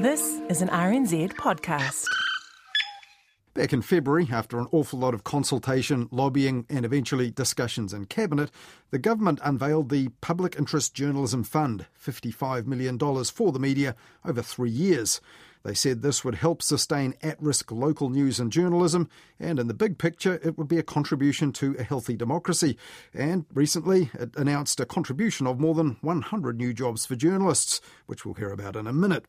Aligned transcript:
This 0.00 0.40
is 0.48 0.62
an 0.62 0.70
RNZ 0.70 1.34
podcast. 1.34 2.06
Back 3.52 3.74
in 3.74 3.82
February, 3.82 4.28
after 4.32 4.58
an 4.58 4.66
awful 4.72 4.98
lot 4.98 5.12
of 5.12 5.24
consultation, 5.24 6.08
lobbying, 6.10 6.64
and 6.70 6.86
eventually 6.86 7.30
discussions 7.30 7.92
in 7.92 8.06
Cabinet, 8.06 8.50
the 8.92 8.98
government 8.98 9.40
unveiled 9.44 9.90
the 9.90 10.08
Public 10.22 10.56
Interest 10.56 10.94
Journalism 10.94 11.44
Fund, 11.44 11.84
$55 12.02 12.66
million 12.66 12.98
for 12.98 13.52
the 13.52 13.58
media 13.58 13.94
over 14.24 14.40
three 14.40 14.70
years. 14.70 15.20
They 15.64 15.74
said 15.74 16.00
this 16.00 16.24
would 16.24 16.36
help 16.36 16.62
sustain 16.62 17.12
at 17.20 17.42
risk 17.42 17.70
local 17.70 18.08
news 18.08 18.40
and 18.40 18.50
journalism, 18.50 19.06
and 19.38 19.58
in 19.58 19.66
the 19.66 19.74
big 19.74 19.98
picture, 19.98 20.40
it 20.42 20.56
would 20.56 20.68
be 20.68 20.78
a 20.78 20.82
contribution 20.82 21.52
to 21.52 21.76
a 21.78 21.82
healthy 21.82 22.16
democracy. 22.16 22.78
And 23.12 23.44
recently, 23.52 24.08
it 24.14 24.34
announced 24.34 24.80
a 24.80 24.86
contribution 24.86 25.46
of 25.46 25.60
more 25.60 25.74
than 25.74 25.98
100 26.00 26.56
new 26.56 26.72
jobs 26.72 27.04
for 27.04 27.16
journalists, 27.16 27.82
which 28.06 28.24
we'll 28.24 28.32
hear 28.32 28.50
about 28.50 28.76
in 28.76 28.86
a 28.86 28.94
minute. 28.94 29.26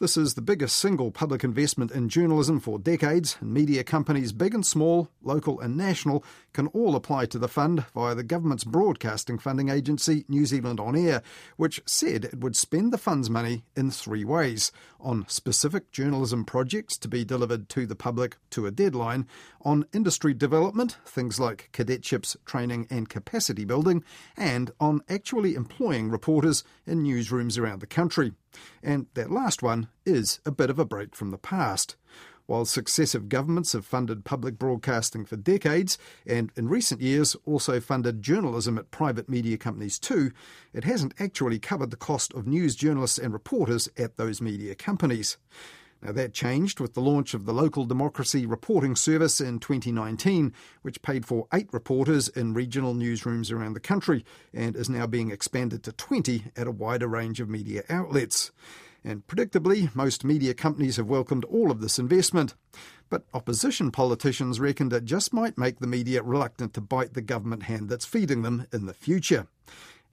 This 0.00 0.16
is 0.16 0.32
the 0.32 0.40
biggest 0.40 0.78
single 0.78 1.10
public 1.10 1.44
investment 1.44 1.90
in 1.90 2.08
journalism 2.08 2.58
for 2.58 2.78
decades, 2.78 3.36
and 3.38 3.52
media 3.52 3.84
companies, 3.84 4.32
big 4.32 4.54
and 4.54 4.64
small, 4.64 5.10
local 5.20 5.60
and 5.60 5.76
national, 5.76 6.24
can 6.54 6.68
all 6.68 6.96
apply 6.96 7.26
to 7.26 7.38
the 7.38 7.48
fund 7.48 7.84
via 7.92 8.14
the 8.14 8.22
government's 8.22 8.64
broadcasting 8.64 9.38
funding 9.38 9.68
agency, 9.68 10.24
New 10.26 10.46
Zealand 10.46 10.80
On 10.80 10.96
Air, 10.96 11.22
which 11.58 11.82
said 11.84 12.24
it 12.24 12.40
would 12.40 12.56
spend 12.56 12.94
the 12.94 12.96
fund's 12.96 13.28
money 13.28 13.62
in 13.76 13.90
three 13.90 14.24
ways 14.24 14.72
on 15.00 15.28
specific 15.28 15.90
journalism 15.92 16.46
projects 16.46 16.96
to 16.96 17.06
be 17.06 17.22
delivered 17.22 17.68
to 17.68 17.84
the 17.84 17.94
public 17.94 18.38
to 18.48 18.64
a 18.64 18.70
deadline, 18.70 19.26
on 19.66 19.84
industry 19.92 20.32
development, 20.32 20.96
things 21.04 21.38
like 21.38 21.68
cadetships, 21.74 22.38
training, 22.46 22.86
and 22.88 23.10
capacity 23.10 23.66
building, 23.66 24.02
and 24.34 24.70
on 24.80 25.02
actually 25.10 25.54
employing 25.54 26.08
reporters 26.08 26.64
in 26.86 27.04
newsrooms 27.04 27.58
around 27.58 27.80
the 27.80 27.86
country. 27.86 28.32
And 28.82 29.06
that 29.14 29.30
last 29.30 29.62
one 29.62 29.88
is 30.04 30.40
a 30.44 30.50
bit 30.50 30.70
of 30.70 30.78
a 30.78 30.84
break 30.84 31.14
from 31.14 31.30
the 31.30 31.38
past. 31.38 31.96
While 32.50 32.64
successive 32.64 33.28
governments 33.28 33.74
have 33.74 33.86
funded 33.86 34.24
public 34.24 34.58
broadcasting 34.58 35.24
for 35.24 35.36
decades, 35.36 35.98
and 36.26 36.50
in 36.56 36.68
recent 36.68 37.00
years 37.00 37.36
also 37.44 37.78
funded 37.78 38.22
journalism 38.22 38.76
at 38.76 38.90
private 38.90 39.28
media 39.28 39.56
companies 39.56 40.00
too, 40.00 40.32
it 40.72 40.82
hasn't 40.82 41.14
actually 41.20 41.60
covered 41.60 41.92
the 41.92 41.96
cost 41.96 42.34
of 42.34 42.48
news 42.48 42.74
journalists 42.74 43.18
and 43.18 43.32
reporters 43.32 43.88
at 43.96 44.16
those 44.16 44.40
media 44.40 44.74
companies. 44.74 45.36
Now, 46.02 46.12
that 46.12 46.32
changed 46.32 46.80
with 46.80 46.94
the 46.94 47.02
launch 47.02 47.34
of 47.34 47.44
the 47.44 47.52
Local 47.52 47.84
Democracy 47.84 48.46
Reporting 48.46 48.96
Service 48.96 49.38
in 49.38 49.58
2019, 49.58 50.54
which 50.80 51.02
paid 51.02 51.26
for 51.26 51.46
eight 51.52 51.68
reporters 51.72 52.28
in 52.28 52.54
regional 52.54 52.94
newsrooms 52.94 53.52
around 53.52 53.74
the 53.74 53.80
country 53.80 54.24
and 54.54 54.76
is 54.76 54.88
now 54.88 55.06
being 55.06 55.30
expanded 55.30 55.82
to 55.82 55.92
20 55.92 56.44
at 56.56 56.66
a 56.66 56.72
wider 56.72 57.06
range 57.06 57.38
of 57.38 57.50
media 57.50 57.82
outlets. 57.90 58.50
And 59.04 59.26
predictably, 59.26 59.94
most 59.94 60.24
media 60.24 60.54
companies 60.54 60.96
have 60.96 61.06
welcomed 61.06 61.44
all 61.46 61.70
of 61.70 61.80
this 61.80 61.98
investment. 61.98 62.54
But 63.10 63.24
opposition 63.34 63.90
politicians 63.90 64.60
reckoned 64.60 64.92
it 64.92 65.04
just 65.04 65.32
might 65.34 65.58
make 65.58 65.80
the 65.80 65.86
media 65.86 66.22
reluctant 66.22 66.74
to 66.74 66.80
bite 66.80 67.14
the 67.14 67.22
government 67.22 67.64
hand 67.64 67.88
that's 67.88 68.04
feeding 68.06 68.42
them 68.42 68.66
in 68.72 68.86
the 68.86 68.94
future. 68.94 69.48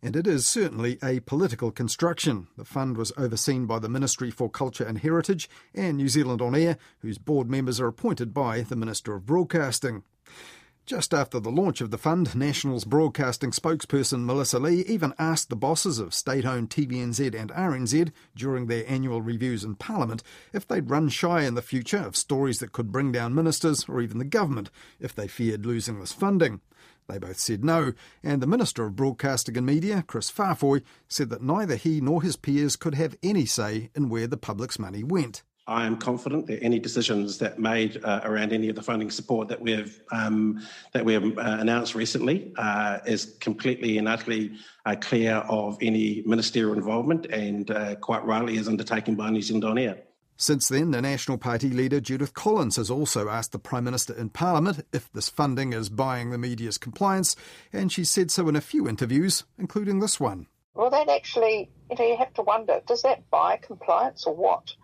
And 0.01 0.15
it 0.15 0.27
is 0.27 0.47
certainly 0.47 0.99
a 1.01 1.21
political 1.21 1.71
construction. 1.71 2.47
The 2.55 2.65
fund 2.65 2.97
was 2.97 3.11
overseen 3.17 3.65
by 3.65 3.79
the 3.79 3.89
Ministry 3.89 4.29
for 4.29 4.49
Culture 4.49 4.83
and 4.83 4.99
Heritage 4.99 5.49
and 5.73 5.97
New 5.97 6.07
Zealand 6.07 6.41
On 6.41 6.53
Air, 6.53 6.77
whose 6.99 7.17
board 7.17 7.49
members 7.49 7.79
are 7.79 7.87
appointed 7.87 8.33
by 8.33 8.61
the 8.61 8.75
Minister 8.75 9.15
of 9.15 9.25
Broadcasting. 9.25 10.03
Just 10.87 11.13
after 11.13 11.41
the 11.41 11.51
launch 11.51 11.81
of 11.81 11.91
the 11.91 11.97
fund, 11.97 12.33
National's 12.33 12.85
broadcasting 12.85 13.51
spokesperson 13.51 14.23
Melissa 14.23 14.57
Lee 14.57 14.85
even 14.87 15.13
asked 15.19 15.49
the 15.49 15.57
bosses 15.57 15.99
of 15.99 16.13
state 16.13 16.45
owned 16.45 16.69
TVNZ 16.69 17.37
and 17.37 17.51
RNZ 17.51 18.11
during 18.37 18.67
their 18.67 18.85
annual 18.87 19.21
reviews 19.21 19.65
in 19.65 19.75
Parliament 19.75 20.23
if 20.53 20.65
they'd 20.65 20.89
run 20.89 21.09
shy 21.09 21.41
in 21.41 21.55
the 21.55 21.61
future 21.61 21.97
of 21.97 22.15
stories 22.15 22.59
that 22.59 22.71
could 22.71 22.89
bring 22.89 23.11
down 23.11 23.35
ministers 23.35 23.83
or 23.89 23.99
even 23.99 24.17
the 24.17 24.23
government 24.23 24.69
if 24.97 25.13
they 25.13 25.27
feared 25.27 25.65
losing 25.65 25.99
this 25.99 26.13
funding. 26.13 26.61
They 27.07 27.17
both 27.17 27.39
said 27.39 27.63
no, 27.63 27.93
and 28.21 28.41
the 28.41 28.47
Minister 28.47 28.85
of 28.85 28.95
Broadcasting 28.95 29.55
and 29.55 29.65
Media, 29.65 30.03
Chris 30.05 30.29
Faafoi, 30.29 30.83
said 31.07 31.29
that 31.29 31.41
neither 31.41 31.77
he 31.77 32.01
nor 32.01 32.21
his 32.21 32.35
peers 32.35 32.75
could 32.75 32.95
have 32.95 33.17
any 33.23 33.45
say 33.45 33.89
in 33.95 34.09
where 34.09 34.27
the 34.27 34.35
public's 34.35 34.77
money 34.77 35.03
went. 35.03 35.43
I 35.67 35.85
am 35.85 35.97
confident 35.97 36.47
that 36.47 36.63
any 36.63 36.79
decisions 36.79 37.37
that 37.39 37.59
made 37.59 38.01
uh, 38.03 38.21
around 38.23 38.53
any 38.53 38.69
of 38.69 38.75
the 38.75 38.81
funding 38.81 39.11
support 39.11 39.49
that 39.49 39.61
we 39.61 39.71
have 39.71 39.91
um, 40.11 40.61
that 40.93 41.03
we 41.03 41.13
have 41.13 41.37
uh, 41.37 41.57
announced 41.59 41.93
recently 41.93 42.53
uh, 42.57 42.99
is 43.05 43.37
completely 43.41 43.97
and 43.97 44.07
utterly 44.07 44.53
uh, 44.85 44.95
clear 44.99 45.35
of 45.49 45.77
any 45.81 46.23
ministerial 46.25 46.73
involvement, 46.73 47.25
and 47.27 47.69
uh, 47.71 47.95
quite 47.95 48.23
rightly 48.25 48.57
is 48.57 48.67
undertaken 48.67 49.15
by 49.15 49.29
New 49.29 49.41
Zealand 49.41 49.65
On 49.65 49.77
Air. 49.77 49.97
Since 50.39 50.67
then, 50.67 50.91
the 50.91 51.01
National 51.01 51.39
Party 51.39 51.71
leader 51.71 51.99
Judith 51.99 52.35
Collins 52.35 52.75
has 52.75 52.91
also 52.91 53.27
asked 53.27 53.53
the 53.53 53.59
Prime 53.59 53.83
Minister 53.83 54.13
in 54.13 54.29
Parliament 54.29 54.85
if 54.93 55.11
this 55.11 55.29
funding 55.29 55.73
is 55.73 55.89
buying 55.89 56.29
the 56.29 56.37
media's 56.37 56.77
compliance, 56.77 57.35
and 57.73 57.91
she 57.91 58.03
said 58.03 58.29
so 58.29 58.47
in 58.47 58.55
a 58.55 58.61
few 58.61 58.87
interviews, 58.87 59.45
including 59.57 59.99
this 59.99 60.19
one. 60.19 60.45
Well, 60.75 60.91
that 60.91 61.09
actually, 61.09 61.71
you 61.89 61.97
know, 61.97 62.05
you 62.05 62.17
have 62.17 62.35
to 62.35 62.43
wonder 62.43 62.81
does 62.85 63.01
that 63.01 63.27
buy 63.31 63.57
compliance 63.57 64.25
or 64.27 64.35
what? 64.35 64.75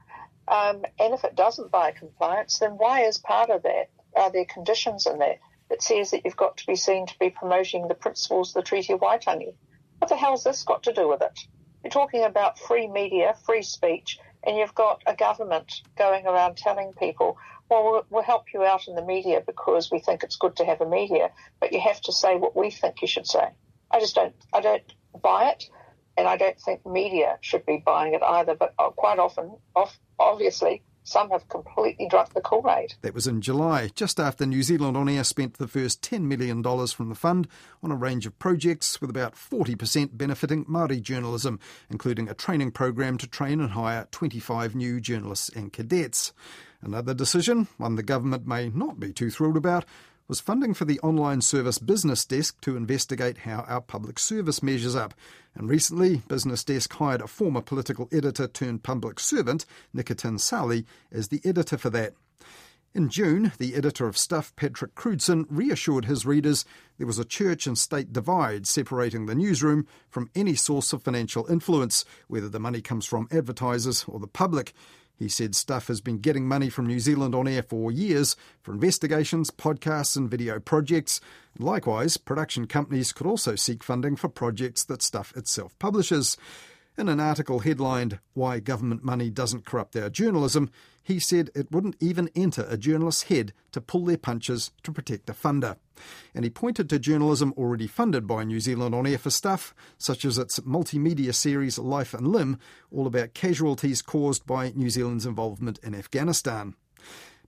Um, 0.47 0.85
and 0.99 1.13
if 1.13 1.23
it 1.23 1.35
doesn't 1.35 1.71
buy 1.71 1.91
compliance, 1.91 2.57
then 2.57 2.71
why 2.71 3.01
is 3.01 3.19
part 3.19 3.51
of 3.51 3.61
that? 3.61 3.91
Are 4.15 4.31
there 4.31 4.45
conditions 4.45 5.05
in 5.05 5.19
that 5.19 5.37
that 5.69 5.83
says 5.83 6.09
that 6.11 6.25
you've 6.25 6.35
got 6.35 6.57
to 6.57 6.65
be 6.65 6.75
seen 6.75 7.05
to 7.05 7.19
be 7.19 7.29
promoting 7.29 7.87
the 7.87 7.93
principles 7.93 8.49
of 8.49 8.55
the 8.55 8.67
Treaty 8.67 8.93
of 8.93 9.01
Waitangi? 9.01 9.53
What 9.99 10.09
the 10.09 10.15
hell's 10.15 10.43
this 10.43 10.63
got 10.63 10.81
to 10.83 10.93
do 10.93 11.07
with 11.07 11.21
it? 11.21 11.39
You're 11.83 11.91
talking 11.91 12.23
about 12.23 12.57
free 12.57 12.87
media, 12.87 13.35
free 13.45 13.61
speech, 13.61 14.17
and 14.45 14.57
you've 14.57 14.75
got 14.75 15.01
a 15.05 15.15
government 15.15 15.81
going 15.97 16.25
around 16.25 16.57
telling 16.57 16.93
people, 16.93 17.37
well, 17.69 18.05
well, 18.09 18.23
help 18.23 18.53
you 18.53 18.63
out 18.63 18.87
in 18.87 18.95
the 18.95 19.05
media 19.05 19.41
because 19.45 19.89
we 19.91 19.99
think 19.99 20.23
it's 20.23 20.35
good 20.35 20.55
to 20.57 20.65
have 20.65 20.81
a 20.81 20.89
media, 20.89 21.31
but 21.59 21.71
you 21.71 21.79
have 21.79 22.01
to 22.01 22.11
say 22.11 22.35
what 22.35 22.55
we 22.55 22.69
think 22.69 23.01
you 23.01 23.07
should 23.07 23.27
say. 23.27 23.47
I 23.89 23.99
just 23.99 24.15
don't, 24.15 24.35
I 24.53 24.61
don't 24.61 24.83
buy 25.21 25.49
it, 25.49 25.69
and 26.17 26.27
I 26.27 26.37
don't 26.37 26.59
think 26.59 26.85
media 26.85 27.37
should 27.41 27.65
be 27.65 27.81
buying 27.83 28.13
it 28.13 28.21
either. 28.21 28.55
But 28.55 28.73
uh, 28.77 28.89
quite 28.89 29.19
often, 29.19 29.55
obviously, 30.19 30.83
some 31.03 31.29
have 31.31 31.47
completely 31.49 32.07
drunk 32.07 32.33
the 32.33 32.41
Kool 32.41 32.69
Aid. 32.69 32.95
That 33.01 33.13
was 33.13 33.27
in 33.27 33.41
July, 33.41 33.89
just 33.93 34.19
after 34.19 34.45
New 34.45 34.63
Zealand 34.63 34.95
On 34.95 35.09
Air 35.09 35.23
spent 35.23 35.57
the 35.57 35.67
first 35.67 36.01
$10 36.01 36.21
million 36.21 36.63
from 36.87 37.09
the 37.09 37.15
fund 37.15 37.47
on 37.81 37.91
a 37.91 37.95
range 37.95 38.25
of 38.25 38.39
projects, 38.39 39.01
with 39.01 39.09
about 39.09 39.35
40% 39.35 40.17
benefiting 40.17 40.65
Māori 40.65 41.01
journalism, 41.01 41.59
including 41.89 42.29
a 42.29 42.33
training 42.33 42.71
program 42.71 43.17
to 43.17 43.27
train 43.27 43.59
and 43.59 43.71
hire 43.71 44.07
25 44.11 44.75
new 44.75 45.01
journalists 45.01 45.49
and 45.49 45.73
cadets. 45.73 46.33
Another 46.81 47.13
decision, 47.13 47.67
one 47.77 47.95
the 47.95 48.03
government 48.03 48.47
may 48.47 48.69
not 48.69 48.99
be 48.99 49.13
too 49.13 49.29
thrilled 49.29 49.57
about, 49.57 49.85
was 50.27 50.39
funding 50.39 50.73
for 50.73 50.85
the 50.85 50.99
online 51.01 51.41
service 51.41 51.79
Business 51.79 52.25
Desk 52.25 52.59
to 52.61 52.77
investigate 52.77 53.39
how 53.39 53.65
our 53.67 53.81
public 53.81 54.19
service 54.19 54.63
measures 54.63 54.95
up. 54.95 55.13
And 55.55 55.69
recently, 55.69 56.17
Business 56.27 56.63
Desk 56.63 56.91
hired 56.93 57.21
a 57.21 57.27
former 57.27 57.61
political 57.61 58.07
editor 58.11 58.47
turned 58.47 58.83
public 58.83 59.19
servant, 59.19 59.65
Nikitin 59.95 60.39
Sali, 60.39 60.85
as 61.11 61.27
the 61.27 61.41
editor 61.43 61.77
for 61.77 61.89
that. 61.91 62.13
In 62.95 63.09
June, 63.09 63.51
the 63.57 63.73
editor 63.73 64.05
of 64.07 64.19
Stuff, 64.19 64.55
Patrick 64.55 64.93
Crewdson, 64.93 65.45
reassured 65.49 66.05
his 66.05 66.27
readers 66.27 66.63
there 66.99 67.07
was 67.07 67.17
a 67.17 67.25
church 67.25 67.65
and 67.65 67.75
state 67.75 68.13
divide 68.13 68.67
separating 68.67 69.25
the 69.25 69.33
newsroom 69.33 69.87
from 70.09 70.29
any 70.35 70.53
source 70.53 70.93
of 70.93 71.01
financial 71.01 71.49
influence, 71.51 72.05
whether 72.27 72.49
the 72.49 72.59
money 72.59 72.81
comes 72.81 73.07
from 73.07 73.27
advertisers 73.31 74.05
or 74.07 74.19
the 74.19 74.27
public. 74.27 74.73
He 75.17 75.29
said 75.29 75.55
Stuff 75.55 75.87
has 75.87 76.01
been 76.01 76.17
getting 76.17 76.47
money 76.47 76.69
from 76.69 76.87
New 76.87 76.99
Zealand 76.99 77.35
on 77.35 77.47
air 77.47 77.63
for 77.63 77.91
years 77.91 78.35
for 78.61 78.73
investigations, 78.73 79.51
podcasts, 79.51 80.17
and 80.17 80.29
video 80.29 80.59
projects. 80.59 81.21
Likewise, 81.59 82.17
production 82.17 82.67
companies 82.67 83.11
could 83.13 83.27
also 83.27 83.55
seek 83.55 83.83
funding 83.83 84.15
for 84.15 84.27
projects 84.27 84.83
that 84.85 85.01
Stuff 85.01 85.35
itself 85.35 85.77
publishes. 85.79 86.37
In 86.97 87.09
an 87.09 87.19
article 87.19 87.59
headlined, 87.59 88.19
Why 88.33 88.59
Government 88.59 89.03
Money 89.03 89.29
Doesn't 89.29 89.65
Corrupt 89.65 89.95
Our 89.95 90.09
Journalism, 90.09 90.69
he 91.03 91.19
said 91.19 91.49
it 91.53 91.71
wouldn't 91.71 91.97
even 91.99 92.29
enter 92.33 92.65
a 92.69 92.77
journalist's 92.77 93.23
head 93.23 93.53
to 93.73 93.81
pull 93.81 94.05
their 94.05 94.17
punches 94.17 94.71
to 94.83 94.91
protect 94.91 95.29
a 95.29 95.33
funder. 95.33 95.75
And 96.33 96.43
he 96.45 96.49
pointed 96.49 96.89
to 96.89 96.99
journalism 96.99 97.53
already 97.57 97.87
funded 97.87 98.25
by 98.25 98.43
New 98.43 98.59
Zealand 98.59 98.95
on 98.95 99.05
air 99.05 99.17
for 99.17 99.29
stuff, 99.29 99.75
such 99.97 100.25
as 100.25 100.37
its 100.37 100.59
multimedia 100.61 101.35
series 101.35 101.77
Life 101.77 102.13
and 102.13 102.27
Limb, 102.27 102.57
all 102.91 103.05
about 103.05 103.33
casualties 103.33 104.01
caused 104.01 104.45
by 104.45 104.71
New 104.75 104.89
Zealand's 104.89 105.25
involvement 105.25 105.77
in 105.83 105.93
Afghanistan. 105.93 106.75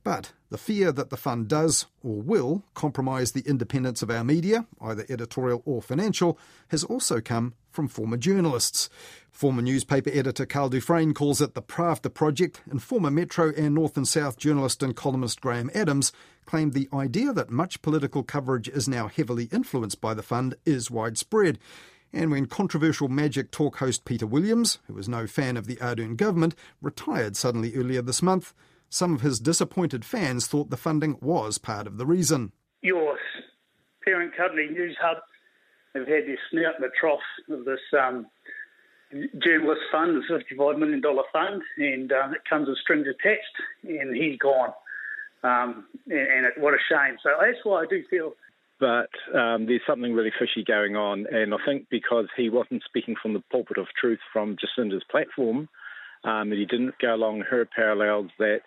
But 0.05 0.33
the 0.51 0.59
fear 0.59 0.91
that 0.91 1.09
the 1.09 1.17
fund 1.17 1.47
does 1.47 1.87
or 2.03 2.21
will 2.21 2.63
compromise 2.75 3.31
the 3.31 3.41
independence 3.41 4.03
of 4.03 4.11
our 4.11 4.23
media, 4.23 4.67
either 4.79 5.03
editorial 5.09 5.63
or 5.65 5.81
financial, 5.81 6.37
has 6.67 6.83
also 6.83 7.19
come 7.19 7.55
from 7.71 7.87
former 7.87 8.15
journalists. 8.15 8.87
Former 9.31 9.63
newspaper 9.63 10.11
editor 10.13 10.45
Karl 10.45 10.69
du 10.69 10.79
Fresne 10.79 11.15
calls 11.15 11.41
it 11.41 11.55
the 11.55 11.61
Pravda 11.63 12.13
Project, 12.13 12.61
and 12.69 12.83
former 12.83 13.09
Metro 13.09 13.51
and 13.57 13.73
North 13.73 13.97
and 13.97 14.07
South 14.07 14.37
journalist 14.37 14.83
and 14.83 14.95
columnist 14.95 15.41
Graham 15.41 15.71
Adams 15.73 16.11
claimed 16.45 16.73
the 16.73 16.87
idea 16.93 17.33
that 17.33 17.49
much 17.49 17.81
political 17.81 18.21
coverage 18.21 18.69
is 18.69 18.87
now 18.87 19.07
heavily 19.07 19.45
influenced 19.51 20.01
by 20.01 20.13
the 20.13 20.21
fund 20.21 20.53
is 20.67 20.91
widespread 20.91 21.57
And 22.13 22.31
when 22.31 22.45
controversial 22.45 23.09
Magic 23.09 23.49
Talk 23.51 23.77
host 23.77 24.05
Peter 24.05 24.27
Williams, 24.27 24.77
who 24.85 24.93
was 24.93 25.09
no 25.09 25.25
fan 25.27 25.57
of 25.57 25.65
the 25.65 25.75
Ardern 25.77 26.15
government, 26.15 26.55
retired 26.81 27.35
suddenly 27.35 27.75
earlier 27.75 28.01
this 28.01 28.21
month, 28.21 28.53
some 28.95 29.13
of 29.13 29.21
his 29.21 29.39
disappointed 29.39 30.05
fans 30.05 30.47
thought 30.47 30.69
the 30.69 30.77
funding 30.77 31.17
was 31.21 31.57
part 31.57 31.87
of 31.87 31.97
the 31.97 32.05
reason. 32.05 32.51
Your 32.81 33.17
parent 34.03 34.35
company, 34.35 34.67
Newshub, 34.71 35.19
have 35.95 36.07
had 36.07 36.25
their 36.25 36.39
snout 36.49 36.75
in 36.77 36.81
the 36.81 36.91
trough 36.99 37.19
of 37.49 37.65
this 37.65 37.79
um, 37.97 38.27
journalist 39.43 39.81
fund, 39.91 40.23
the 40.29 40.43
$55 40.55 40.79
million 40.79 41.01
fund, 41.31 41.61
and 41.77 42.11
um, 42.11 42.33
it 42.33 42.41
comes 42.49 42.67
with 42.67 42.77
strings 42.77 43.07
attached, 43.07 43.55
and 43.83 44.15
he's 44.15 44.37
gone. 44.39 44.73
Um, 45.43 45.85
and, 46.07 46.19
and 46.19 46.45
it, 46.45 46.53
what 46.57 46.73
a 46.73 46.77
shame. 46.89 47.17
So 47.21 47.29
that's 47.39 47.59
why 47.63 47.83
I 47.83 47.85
do 47.87 48.03
feel 48.09 48.33
but 48.77 49.09
um, 49.33 49.67
there's 49.67 49.81
something 49.87 50.13
really 50.13 50.33
fishy 50.37 50.63
going 50.63 50.95
on. 50.95 51.27
And 51.31 51.53
I 51.53 51.57
think 51.65 51.87
because 51.89 52.27
he 52.35 52.49
wasn't 52.49 52.83
speaking 52.83 53.15
from 53.21 53.33
the 53.33 53.43
pulpit 53.51 53.77
of 53.77 53.87
truth 53.99 54.19
from 54.33 54.57
Jacinda's 54.59 55.05
platform, 55.09 55.69
um, 56.25 56.51
and 56.51 56.53
he 56.53 56.65
didn't 56.65 56.97
go 57.01 57.13
along 57.15 57.41
her 57.41 57.65
parallels, 57.65 58.31
that 58.39 58.61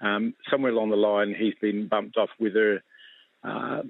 um, 0.00 0.34
somewhere 0.50 0.72
along 0.72 0.90
the 0.90 0.96
line 0.96 1.34
he's 1.38 1.54
been 1.60 1.88
bumped 1.88 2.16
off 2.16 2.30
whether 2.38 2.82
uh, 3.44 3.82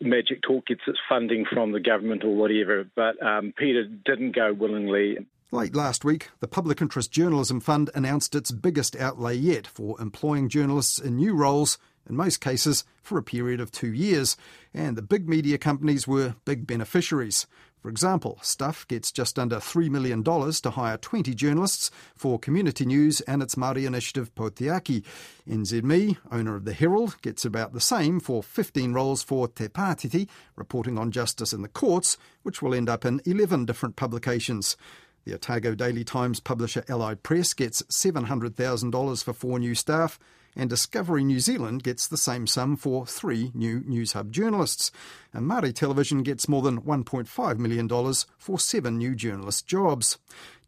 Magic 0.00 0.42
Talk 0.42 0.66
gets 0.66 0.82
its 0.86 0.98
funding 1.08 1.44
from 1.50 1.72
the 1.72 1.80
government 1.80 2.24
or 2.24 2.34
whatever. 2.34 2.84
But 2.94 3.22
um, 3.24 3.52
Peter 3.56 3.84
didn't 3.84 4.34
go 4.34 4.52
willingly. 4.52 5.18
Late 5.50 5.74
last 5.74 6.04
week, 6.04 6.30
the 6.40 6.48
Public 6.48 6.80
Interest 6.80 7.10
Journalism 7.12 7.60
Fund 7.60 7.90
announced 7.94 8.34
its 8.34 8.50
biggest 8.50 8.96
outlay 8.96 9.36
yet 9.36 9.66
for 9.66 10.00
employing 10.00 10.48
journalists 10.48 10.98
in 10.98 11.16
new 11.16 11.34
roles 11.34 11.78
in 12.08 12.16
most 12.16 12.40
cases 12.40 12.84
for 13.02 13.18
a 13.18 13.22
period 13.22 13.60
of 13.60 13.70
two 13.70 13.92
years, 13.92 14.36
and 14.74 14.96
the 14.96 15.02
big 15.02 15.28
media 15.28 15.56
companies 15.56 16.08
were 16.08 16.34
big 16.44 16.66
beneficiaries. 16.66 17.46
For 17.84 17.90
example, 17.90 18.38
Stuff 18.40 18.88
gets 18.88 19.12
just 19.12 19.38
under 19.38 19.56
$3 19.56 19.90
million 19.90 20.24
to 20.24 20.70
hire 20.70 20.96
20 20.96 21.34
journalists 21.34 21.90
for 22.16 22.38
community 22.38 22.86
news 22.86 23.20
and 23.20 23.42
its 23.42 23.56
Māori 23.56 23.86
initiative 23.86 24.34
Pou 24.34 24.48
Tiaki. 24.48 25.04
NZME, 25.46 26.16
owner 26.32 26.56
of 26.56 26.64
the 26.64 26.72
Herald, 26.72 27.20
gets 27.20 27.44
about 27.44 27.74
the 27.74 27.82
same 27.82 28.20
for 28.20 28.42
15 28.42 28.94
roles 28.94 29.22
for 29.22 29.48
Te 29.48 29.68
Pātiti, 29.68 30.30
reporting 30.56 30.96
on 30.96 31.10
justice 31.10 31.52
in 31.52 31.60
the 31.60 31.68
courts, 31.68 32.16
which 32.42 32.62
will 32.62 32.72
end 32.72 32.88
up 32.88 33.04
in 33.04 33.20
11 33.26 33.66
different 33.66 33.96
publications. 33.96 34.78
The 35.26 35.34
Otago 35.34 35.74
Daily 35.74 36.04
Times 36.04 36.40
publisher 36.40 36.86
Allied 36.88 37.22
Press 37.22 37.52
gets 37.52 37.82
$700,000 37.82 39.22
for 39.22 39.34
four 39.34 39.58
new 39.58 39.74
staff 39.74 40.18
and 40.56 40.70
Discovery 40.70 41.24
New 41.24 41.40
Zealand 41.40 41.82
gets 41.82 42.06
the 42.06 42.16
same 42.16 42.46
sum 42.46 42.76
for 42.76 43.06
three 43.06 43.50
new 43.54 43.80
Newshub 43.80 44.30
journalists. 44.30 44.90
And 45.32 45.50
Māori 45.50 45.74
Television 45.74 46.22
gets 46.22 46.48
more 46.48 46.62
than 46.62 46.82
$1.5 46.82 47.58
million 47.58 48.14
for 48.38 48.58
seven 48.58 48.98
new 48.98 49.14
journalist 49.14 49.66
jobs. 49.66 50.18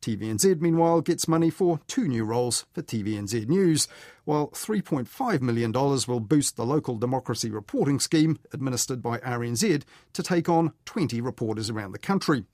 TVNZ, 0.02 0.60
meanwhile, 0.60 1.00
gets 1.00 1.26
money 1.26 1.50
for 1.50 1.80
two 1.86 2.06
new 2.06 2.24
roles 2.24 2.66
for 2.72 2.82
TVNZ 2.82 3.48
News, 3.48 3.88
while 4.24 4.48
$3.5 4.48 5.40
million 5.40 5.72
will 5.72 6.20
boost 6.20 6.56
the 6.56 6.66
local 6.66 6.96
democracy 6.96 7.50
reporting 7.50 7.98
scheme 7.98 8.38
administered 8.52 9.02
by 9.02 9.18
RNZ 9.18 9.82
to 10.12 10.22
take 10.22 10.48
on 10.48 10.72
20 10.84 11.20
reporters 11.20 11.70
around 11.70 11.92
the 11.92 11.98
country. 11.98 12.44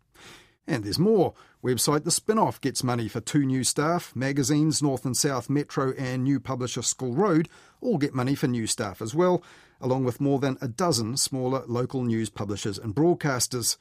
And 0.66 0.84
there's 0.84 0.98
more. 0.98 1.34
Website 1.64 2.04
The 2.04 2.10
Spinoff 2.10 2.60
gets 2.60 2.84
money 2.84 3.08
for 3.08 3.20
two 3.20 3.44
new 3.44 3.64
staff. 3.64 4.14
Magazines 4.14 4.82
North 4.82 5.04
and 5.04 5.16
South 5.16 5.50
Metro 5.50 5.92
and 5.98 6.22
new 6.22 6.38
publisher 6.38 6.82
School 6.82 7.14
Road 7.14 7.48
all 7.80 7.98
get 7.98 8.14
money 8.14 8.34
for 8.34 8.46
new 8.46 8.66
staff 8.66 9.02
as 9.02 9.14
well, 9.14 9.42
along 9.80 10.04
with 10.04 10.20
more 10.20 10.38
than 10.38 10.56
a 10.60 10.68
dozen 10.68 11.16
smaller 11.16 11.64
local 11.66 12.04
news 12.04 12.30
publishers 12.30 12.78
and 12.78 12.94
broadcasters. 12.94 13.76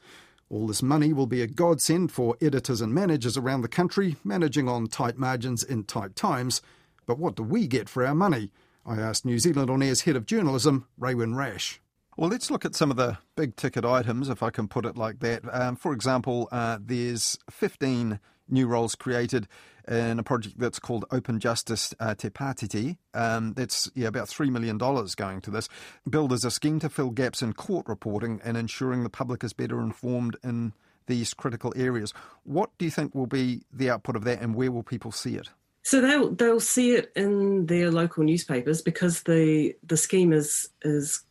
All 0.50 0.66
this 0.66 0.82
money 0.82 1.12
will 1.12 1.26
be 1.26 1.40
a 1.40 1.46
godsend 1.46 2.12
for 2.12 2.36
editors 2.42 2.80
and 2.80 2.92
managers 2.92 3.36
around 3.36 3.62
the 3.62 3.68
country 3.68 4.16
managing 4.22 4.68
on 4.68 4.86
tight 4.86 5.16
margins 5.16 5.62
in 5.62 5.84
tight 5.84 6.14
times. 6.14 6.60
But 7.06 7.18
what 7.18 7.36
do 7.36 7.42
we 7.42 7.66
get 7.66 7.88
for 7.88 8.04
our 8.04 8.14
money? 8.14 8.50
I 8.84 9.00
asked 9.00 9.24
New 9.24 9.38
Zealand 9.38 9.70
On 9.70 9.82
Air's 9.82 10.02
head 10.02 10.16
of 10.16 10.26
journalism, 10.26 10.86
Raewyn 11.00 11.36
Rasch. 11.36 11.81
Well, 12.16 12.28
let's 12.28 12.50
look 12.50 12.66
at 12.66 12.74
some 12.74 12.90
of 12.90 12.98
the 12.98 13.16
big 13.36 13.56
ticket 13.56 13.86
items, 13.86 14.28
if 14.28 14.42
I 14.42 14.50
can 14.50 14.68
put 14.68 14.84
it 14.84 14.96
like 14.96 15.20
that. 15.20 15.42
Um, 15.50 15.76
for 15.76 15.94
example, 15.94 16.48
uh, 16.52 16.78
there's 16.80 17.38
15 17.50 18.20
new 18.50 18.66
roles 18.66 18.94
created 18.94 19.48
in 19.88 20.18
a 20.18 20.22
project 20.22 20.58
that's 20.58 20.78
called 20.78 21.06
Open 21.10 21.40
Justice 21.40 21.94
uh, 21.98 22.14
Te 22.14 22.28
Pātiti. 22.28 22.98
Um, 23.14 23.54
that's 23.54 23.90
yeah, 23.94 24.08
about 24.08 24.28
$3 24.28 24.50
million 24.50 24.76
going 24.76 25.40
to 25.40 25.50
this. 25.50 25.70
Billed 26.08 26.34
as 26.34 26.44
a 26.44 26.50
scheme 26.50 26.78
to 26.80 26.90
fill 26.90 27.10
gaps 27.10 27.40
in 27.40 27.54
court 27.54 27.88
reporting 27.88 28.40
and 28.44 28.58
ensuring 28.58 29.04
the 29.04 29.10
public 29.10 29.42
is 29.42 29.54
better 29.54 29.80
informed 29.80 30.36
in 30.44 30.74
these 31.06 31.32
critical 31.32 31.72
areas. 31.76 32.12
What 32.44 32.70
do 32.76 32.84
you 32.84 32.90
think 32.90 33.14
will 33.14 33.26
be 33.26 33.62
the 33.72 33.88
output 33.88 34.16
of 34.16 34.24
that 34.24 34.40
and 34.40 34.54
where 34.54 34.70
will 34.70 34.84
people 34.84 35.12
see 35.12 35.36
it? 35.36 35.48
So 35.84 36.00
they'll 36.00 36.32
they'll 36.32 36.60
see 36.60 36.92
it 36.92 37.10
in 37.16 37.66
their 37.66 37.90
local 37.90 38.22
newspapers 38.22 38.82
because 38.82 39.24
the 39.24 39.74
the 39.82 39.96
scheme 39.96 40.32
is 40.32 40.68
is 40.82 41.24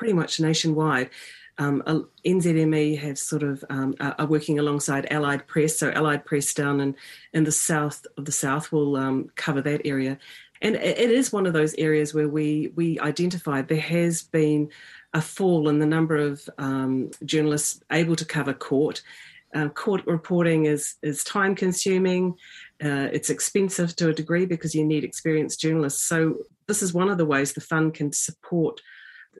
pretty 0.00 0.14
much 0.14 0.40
nationwide. 0.40 1.10
Um, 1.58 1.82
NZME 2.24 2.98
have 3.00 3.18
sort 3.18 3.42
of 3.42 3.62
um, 3.68 3.94
are 4.00 4.26
working 4.26 4.58
alongside 4.58 5.06
Allied 5.12 5.46
Press. 5.46 5.76
So 5.76 5.90
Allied 5.90 6.24
Press 6.24 6.54
down 6.54 6.80
in, 6.80 6.96
in 7.34 7.44
the 7.44 7.52
south 7.52 8.06
of 8.16 8.24
the 8.24 8.32
south 8.32 8.72
will 8.72 8.96
um, 8.96 9.30
cover 9.34 9.60
that 9.60 9.82
area, 9.84 10.16
and 10.62 10.74
it 10.74 11.10
is 11.10 11.34
one 11.34 11.44
of 11.44 11.52
those 11.52 11.74
areas 11.74 12.14
where 12.14 12.28
we 12.28 12.72
we 12.76 12.98
identified 13.00 13.68
there 13.68 13.78
has 13.78 14.22
been 14.22 14.70
a 15.12 15.20
fall 15.20 15.68
in 15.68 15.80
the 15.80 15.92
number 15.96 16.16
of 16.16 16.48
um, 16.56 17.10
journalists 17.26 17.82
able 17.92 18.16
to 18.16 18.24
cover 18.24 18.54
court. 18.54 19.02
Uh, 19.54 19.68
court 19.68 20.00
reporting 20.06 20.64
is 20.64 20.94
is 21.02 21.22
time 21.24 21.54
consuming. 21.54 22.32
Uh, 22.82 23.08
it's 23.12 23.28
expensive 23.28 23.94
to 23.96 24.08
a 24.08 24.14
degree 24.14 24.46
because 24.46 24.74
you 24.74 24.82
need 24.82 25.04
experienced 25.04 25.60
journalists. 25.60 26.00
So 26.00 26.38
this 26.68 26.82
is 26.82 26.94
one 26.94 27.10
of 27.10 27.18
the 27.18 27.26
ways 27.26 27.52
the 27.52 27.60
fund 27.60 27.92
can 27.92 28.12
support 28.12 28.80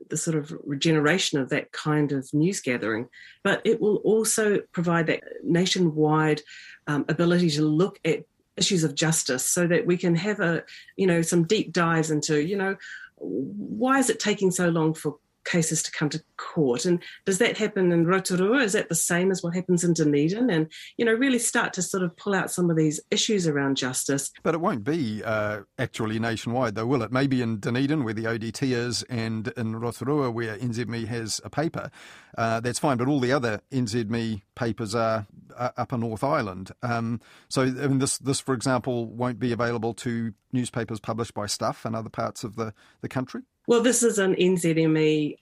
the 0.08 0.16
sort 0.16 0.36
of 0.36 0.52
regeneration 0.64 1.38
of 1.38 1.50
that 1.50 1.72
kind 1.72 2.12
of 2.12 2.32
news 2.32 2.60
gathering, 2.60 3.08
but 3.42 3.60
it 3.64 3.80
will 3.80 3.96
also 3.96 4.60
provide 4.72 5.06
that 5.06 5.22
nationwide 5.42 6.42
um, 6.86 7.04
ability 7.08 7.50
to 7.50 7.62
look 7.62 7.98
at 8.04 8.24
issues 8.56 8.84
of 8.84 8.94
justice 8.94 9.44
so 9.44 9.66
that 9.66 9.86
we 9.86 9.96
can 9.96 10.14
have 10.14 10.40
a 10.40 10.62
you 10.96 11.06
know 11.06 11.22
some 11.22 11.44
deep 11.44 11.72
dives 11.72 12.10
into 12.10 12.44
you 12.44 12.56
know 12.56 12.76
why 13.16 13.98
is 13.98 14.10
it 14.10 14.20
taking 14.20 14.50
so 14.50 14.68
long 14.68 14.92
for 14.92 15.16
cases 15.44 15.82
to 15.82 15.90
come 15.90 16.08
to 16.10 16.22
court. 16.36 16.84
And 16.84 17.02
does 17.24 17.38
that 17.38 17.56
happen 17.56 17.92
in 17.92 18.06
Rotorua? 18.06 18.58
Is 18.62 18.72
that 18.72 18.88
the 18.88 18.94
same 18.94 19.30
as 19.30 19.42
what 19.42 19.54
happens 19.54 19.84
in 19.84 19.94
Dunedin? 19.94 20.50
And, 20.50 20.70
you 20.96 21.04
know, 21.04 21.12
really 21.12 21.38
start 21.38 21.72
to 21.74 21.82
sort 21.82 22.02
of 22.02 22.16
pull 22.16 22.34
out 22.34 22.50
some 22.50 22.70
of 22.70 22.76
these 22.76 23.00
issues 23.10 23.46
around 23.46 23.76
justice. 23.76 24.30
But 24.42 24.54
it 24.54 24.60
won't 24.60 24.84
be 24.84 25.22
uh, 25.24 25.60
actually 25.78 26.18
nationwide, 26.18 26.74
though, 26.74 26.86
will 26.86 27.02
it? 27.02 27.12
Maybe 27.12 27.42
in 27.42 27.58
Dunedin, 27.58 28.04
where 28.04 28.14
the 28.14 28.24
ODT 28.24 28.72
is, 28.72 29.02
and 29.04 29.48
in 29.56 29.76
Rotorua, 29.76 30.30
where 30.30 30.56
NZME 30.56 31.06
has 31.06 31.40
a 31.44 31.50
paper. 31.50 31.90
Uh, 32.36 32.60
that's 32.60 32.78
fine, 32.78 32.96
but 32.96 33.08
all 33.08 33.20
the 33.20 33.32
other 33.32 33.60
NZME 33.72 34.42
papers 34.54 34.94
are, 34.94 35.26
are 35.56 35.72
up 35.76 35.92
in 35.92 36.00
North 36.00 36.22
Island. 36.22 36.70
Um, 36.82 37.20
so, 37.48 37.62
I 37.62 37.66
mean, 37.66 37.98
this, 37.98 38.18
this, 38.18 38.40
for 38.40 38.54
example, 38.54 39.06
won't 39.06 39.38
be 39.38 39.52
available 39.52 39.94
to 39.94 40.32
newspapers 40.52 41.00
published 41.00 41.34
by 41.34 41.46
Stuff 41.46 41.84
and 41.84 41.96
other 41.96 42.10
parts 42.10 42.44
of 42.44 42.56
the, 42.56 42.72
the 43.00 43.08
country? 43.08 43.42
Well, 43.70 43.82
this 43.82 44.02
is 44.02 44.18
an 44.18 44.34
NZME 44.34 45.36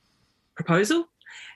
proposal, 0.55 1.09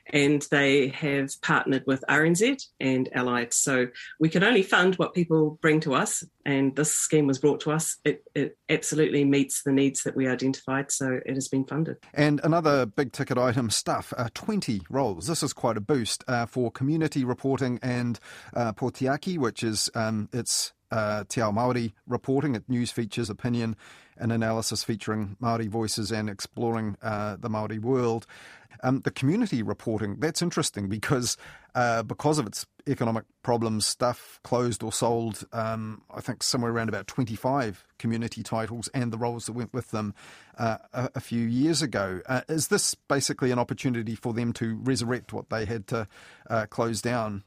and 0.07 0.41
they 0.51 0.89
have 0.89 1.31
partnered 1.43 1.85
with 1.87 2.03
RNZ 2.09 2.67
and 2.81 3.11
Allied. 3.13 3.53
So 3.53 3.89
we 4.19 4.31
can 4.31 4.43
only 4.43 4.63
fund 4.63 4.95
what 4.95 5.13
people 5.13 5.59
bring 5.61 5.81
to 5.81 5.93
us, 5.93 6.25
and 6.47 6.75
this 6.75 6.91
scheme 6.91 7.27
was 7.27 7.39
brought 7.39 7.61
to 7.61 7.73
us. 7.73 7.99
It, 8.07 8.25
it 8.35 8.57
absolutely 8.71 9.23
meets 9.27 9.65
the 9.65 9.71
needs 9.71 10.03
that 10.05 10.17
we 10.17 10.27
identified, 10.27 10.91
so 10.91 11.21
it 11.27 11.35
has 11.35 11.47
been 11.47 11.67
funded. 11.67 11.99
And 12.15 12.41
another 12.43 12.87
big 12.87 13.13
ticket 13.13 13.37
item 13.37 13.69
stuff 13.69 14.15
uh, 14.17 14.31
20 14.33 14.81
roles. 14.89 15.27
This 15.27 15.43
is 15.43 15.53
quite 15.53 15.77
a 15.77 15.83
boost 15.83 16.25
uh, 16.27 16.47
for 16.47 16.71
community 16.71 17.23
reporting 17.23 17.81
and 17.83 18.19
uh, 18.55 18.73
Pou 18.73 18.91
Tiaki, 18.91 19.37
which 19.37 19.63
is 19.63 19.91
um, 19.95 20.31
its 20.33 20.73
uh, 20.93 21.25
Te 21.29 21.41
Ao 21.41 21.51
Māori 21.51 21.93
reporting. 22.07 22.55
It 22.55 22.69
news 22.69 22.93
features, 22.93 23.29
opinion, 23.29 23.75
and 24.17 24.31
analysis 24.31 24.85
featuring 24.85 25.37
Māori 25.43 25.69
voices 25.69 26.13
and 26.13 26.31
exploring 26.31 26.97
uh, 27.03 27.37
the 27.41 27.49
Māori 27.49 27.81
world. 27.81 28.27
Um, 28.85 29.01
the 29.01 29.11
community 29.11 29.63
reporting, 29.63 30.17
that's 30.19 30.43
interesting 30.43 30.89
because 30.89 31.37
uh, 31.75 32.03
because 32.03 32.39
of 32.39 32.47
its 32.47 32.67
economic 32.87 33.25
problems, 33.43 33.87
stuff 33.87 34.41
closed 34.43 34.83
or 34.83 34.93
sold, 34.93 35.47
um, 35.53 36.03
I 36.13 36.21
think 36.21 36.43
somewhere 36.43 36.73
around 36.73 36.89
about 36.89 37.07
25 37.07 37.85
community 37.99 38.43
titles 38.43 38.89
and 38.93 39.13
the 39.13 39.19
roles 39.19 39.47
that 39.47 39.53
went 39.53 39.73
with 39.73 39.91
them 39.93 40.15
uh, 40.59 40.79
a, 40.93 41.11
a, 41.15 41.21
few 41.21 41.47
years 41.47 41.81
ago. 41.81 42.21
Uh, 42.27 42.43
is 42.49 42.69
this 42.69 42.95
basically 42.95 43.53
an 43.53 43.59
opportunity 43.59 44.15
for 44.17 44.35
them 44.35 44.53
to 44.55 44.77
resurrect 44.83 45.33
what 45.33 45.49
they 45.49 45.65
had 45.65 45.87
to 45.87 46.09
uh, 46.51 46.67
close 46.67 47.01
down? 47.01 47.45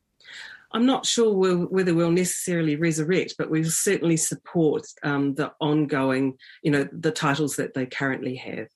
I'm 0.75 0.86
not 0.86 1.05
sure 1.05 1.34
we'll, 1.34 1.65
whether 1.75 1.94
we'll 1.94 2.12
necessarily 2.12 2.75
resurrect, 2.75 3.36
but 3.38 3.50
we'll 3.50 3.63
certainly 3.65 4.17
support 4.17 4.86
um, 5.03 5.34
the 5.36 5.53
ongoing, 5.60 6.38
you 6.63 6.72
know, 6.72 6.88
the 6.91 7.12
titles 7.12 7.55
that 7.55 7.74
they 7.74 7.86
currently 7.86 8.36
have. 8.36 8.67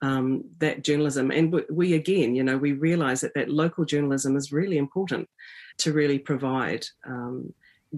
Um, 0.00 0.44
that 0.58 0.82
journalism, 0.82 1.30
and 1.30 1.52
we, 1.52 1.62
we 1.70 1.94
again, 1.94 2.34
you 2.34 2.42
know, 2.42 2.58
we 2.58 2.72
realise 2.72 3.20
that 3.20 3.34
that 3.34 3.48
local 3.48 3.84
journalism 3.84 4.36
is 4.36 4.50
really 4.50 4.78
important. 4.78 5.28
to 5.78 5.92
really 5.92 6.18
provide 6.18 6.86
um, 7.06 7.52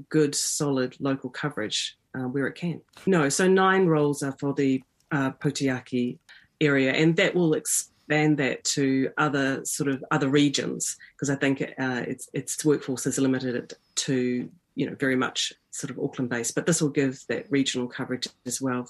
good, 0.08 0.34
solid 0.34 0.96
local 1.00 1.30
coverage 1.30 1.96
uh, 2.16 2.22
where 2.22 2.46
it 2.46 2.54
can. 2.54 2.80
No, 3.06 3.28
so 3.28 3.48
nine 3.48 3.86
roles 3.86 4.22
are 4.22 4.36
for 4.38 4.54
the 4.54 4.82
uh, 5.12 5.30
Pou 5.32 5.50
Tiaki 5.50 6.18
area, 6.60 6.92
and 6.92 7.16
that 7.16 7.34
will 7.34 7.54
expand 8.04 8.38
that 8.38 8.62
to 8.64 9.10
other 9.18 9.64
sort 9.64 9.88
of 9.88 10.04
other 10.10 10.28
regions 10.28 10.96
because 11.14 11.30
I 11.30 11.36
think 11.36 11.62
uh, 11.62 12.04
its 12.06 12.28
its 12.32 12.64
workforce 12.64 13.06
is 13.06 13.18
limited 13.18 13.54
it 13.54 13.72
to 13.96 14.48
you 14.74 14.86
know 14.86 14.96
very 14.98 15.16
much 15.16 15.52
sort 15.70 15.90
of 15.90 15.98
Auckland 15.98 16.30
based, 16.30 16.54
but 16.54 16.66
this 16.66 16.82
will 16.82 16.90
give 16.90 17.20
that 17.28 17.50
regional 17.50 17.88
coverage 17.88 18.28
as 18.46 18.60
well 18.60 18.88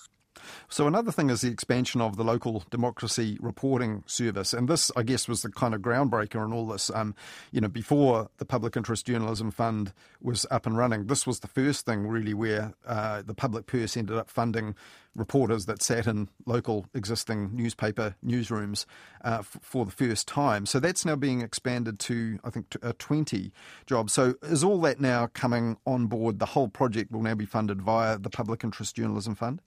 so 0.68 0.86
another 0.86 1.12
thing 1.12 1.30
is 1.30 1.40
the 1.40 1.50
expansion 1.50 2.00
of 2.00 2.16
the 2.16 2.24
local 2.24 2.64
democracy 2.70 3.38
reporting 3.40 4.02
service, 4.06 4.52
and 4.52 4.68
this, 4.68 4.90
I 4.96 5.02
guess, 5.02 5.28
was 5.28 5.42
the 5.42 5.50
kind 5.50 5.74
of 5.74 5.80
groundbreaker 5.80 6.44
in 6.44 6.52
all 6.52 6.66
this. 6.66 6.90
Um, 6.94 7.14
you 7.52 7.60
know, 7.60 7.68
before 7.68 8.28
the 8.38 8.44
Public 8.44 8.76
Interest 8.76 9.06
Journalism 9.06 9.50
Fund 9.50 9.92
was 10.20 10.46
up 10.50 10.66
and 10.66 10.76
running, 10.76 11.06
this 11.06 11.26
was 11.26 11.40
the 11.40 11.48
first 11.48 11.86
thing 11.86 12.06
really 12.06 12.34
where 12.34 12.74
uh, 12.86 13.22
the 13.22 13.34
public 13.34 13.66
purse 13.66 13.96
ended 13.96 14.16
up 14.16 14.30
funding 14.30 14.74
reporters 15.14 15.66
that 15.66 15.82
sat 15.82 16.06
in 16.06 16.28
local 16.46 16.86
existing 16.94 17.54
newspaper 17.54 18.16
newsrooms 18.24 18.84
uh, 19.24 19.38
f- 19.40 19.58
for 19.62 19.84
the 19.84 19.90
first 19.90 20.26
time. 20.26 20.66
So 20.66 20.80
that's 20.80 21.04
now 21.04 21.16
being 21.16 21.40
expanded 21.40 21.98
to, 22.00 22.38
I 22.44 22.50
think, 22.50 22.76
uh, 22.82 22.92
20 22.98 23.52
jobs. 23.86 24.12
So 24.12 24.34
is 24.42 24.64
all 24.64 24.80
that 24.82 25.00
now 25.00 25.28
coming 25.28 25.76
on 25.86 26.06
board? 26.06 26.38
The 26.38 26.46
whole 26.46 26.68
project 26.68 27.12
will 27.12 27.22
now 27.22 27.34
be 27.34 27.46
funded 27.46 27.80
via 27.82 28.18
the 28.18 28.30
Public 28.30 28.64
Interest 28.64 28.94
Journalism 28.94 29.34
Fund? 29.34 29.60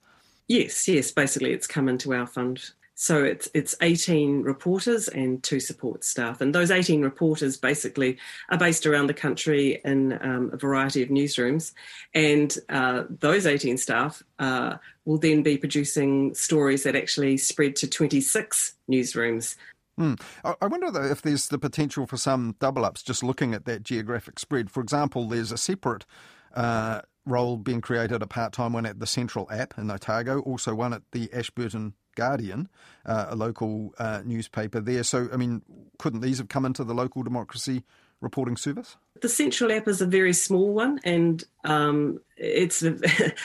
Yes, 0.48 0.88
yes. 0.88 1.12
Basically, 1.12 1.52
it's 1.52 1.66
come 1.66 1.88
into 1.88 2.14
our 2.14 2.26
fund. 2.26 2.70
So 3.00 3.22
it's 3.22 3.48
it's 3.54 3.76
18 3.80 4.42
reporters 4.42 5.06
and 5.06 5.40
two 5.40 5.60
support 5.60 6.02
staff, 6.02 6.40
and 6.40 6.52
those 6.52 6.72
18 6.72 7.00
reporters 7.00 7.56
basically 7.56 8.18
are 8.48 8.58
based 8.58 8.86
around 8.86 9.06
the 9.06 9.14
country 9.14 9.80
in 9.84 10.18
um, 10.20 10.50
a 10.52 10.56
variety 10.56 11.04
of 11.04 11.08
newsrooms, 11.08 11.74
and 12.12 12.58
uh, 12.70 13.04
those 13.08 13.46
18 13.46 13.78
staff 13.78 14.20
uh, 14.40 14.78
will 15.04 15.18
then 15.18 15.44
be 15.44 15.56
producing 15.56 16.34
stories 16.34 16.82
that 16.82 16.96
actually 16.96 17.36
spread 17.36 17.76
to 17.76 17.86
26 17.86 18.74
newsrooms. 18.90 19.54
Mm. 19.96 20.20
I 20.60 20.66
wonder 20.66 20.90
though 20.90 21.04
if 21.04 21.22
there's 21.22 21.48
the 21.48 21.58
potential 21.58 22.04
for 22.04 22.16
some 22.16 22.56
double 22.58 22.84
ups. 22.84 23.04
Just 23.04 23.22
looking 23.22 23.54
at 23.54 23.64
that 23.66 23.84
geographic 23.84 24.40
spread, 24.40 24.72
for 24.72 24.80
example, 24.80 25.28
there's 25.28 25.52
a 25.52 25.58
separate. 25.58 26.04
Uh, 26.52 27.02
role 27.28 27.56
being 27.56 27.80
created, 27.80 28.22
a 28.22 28.26
part 28.26 28.52
time 28.52 28.72
one 28.72 28.86
at 28.86 28.98
the 28.98 29.06
Central 29.06 29.48
app 29.50 29.74
in 29.78 29.90
Otago, 29.90 30.40
also 30.40 30.74
one 30.74 30.92
at 30.92 31.02
the 31.12 31.32
Ashburton 31.32 31.94
Guardian, 32.16 32.68
uh, 33.06 33.26
a 33.28 33.36
local 33.36 33.94
uh, 33.98 34.22
newspaper 34.24 34.80
there. 34.80 35.04
So, 35.04 35.28
I 35.32 35.36
mean, 35.36 35.62
couldn't 35.98 36.20
these 36.20 36.38
have 36.38 36.48
come 36.48 36.64
into 36.64 36.84
the 36.84 36.94
local 36.94 37.22
democracy 37.22 37.84
reporting 38.20 38.56
service? 38.56 38.96
The 39.20 39.28
Central 39.28 39.70
app 39.72 39.86
is 39.86 40.00
a 40.00 40.06
very 40.06 40.32
small 40.32 40.74
one 40.74 41.00
and 41.04 41.44
um, 41.64 42.20
it's 42.36 42.82
a, 42.82 42.98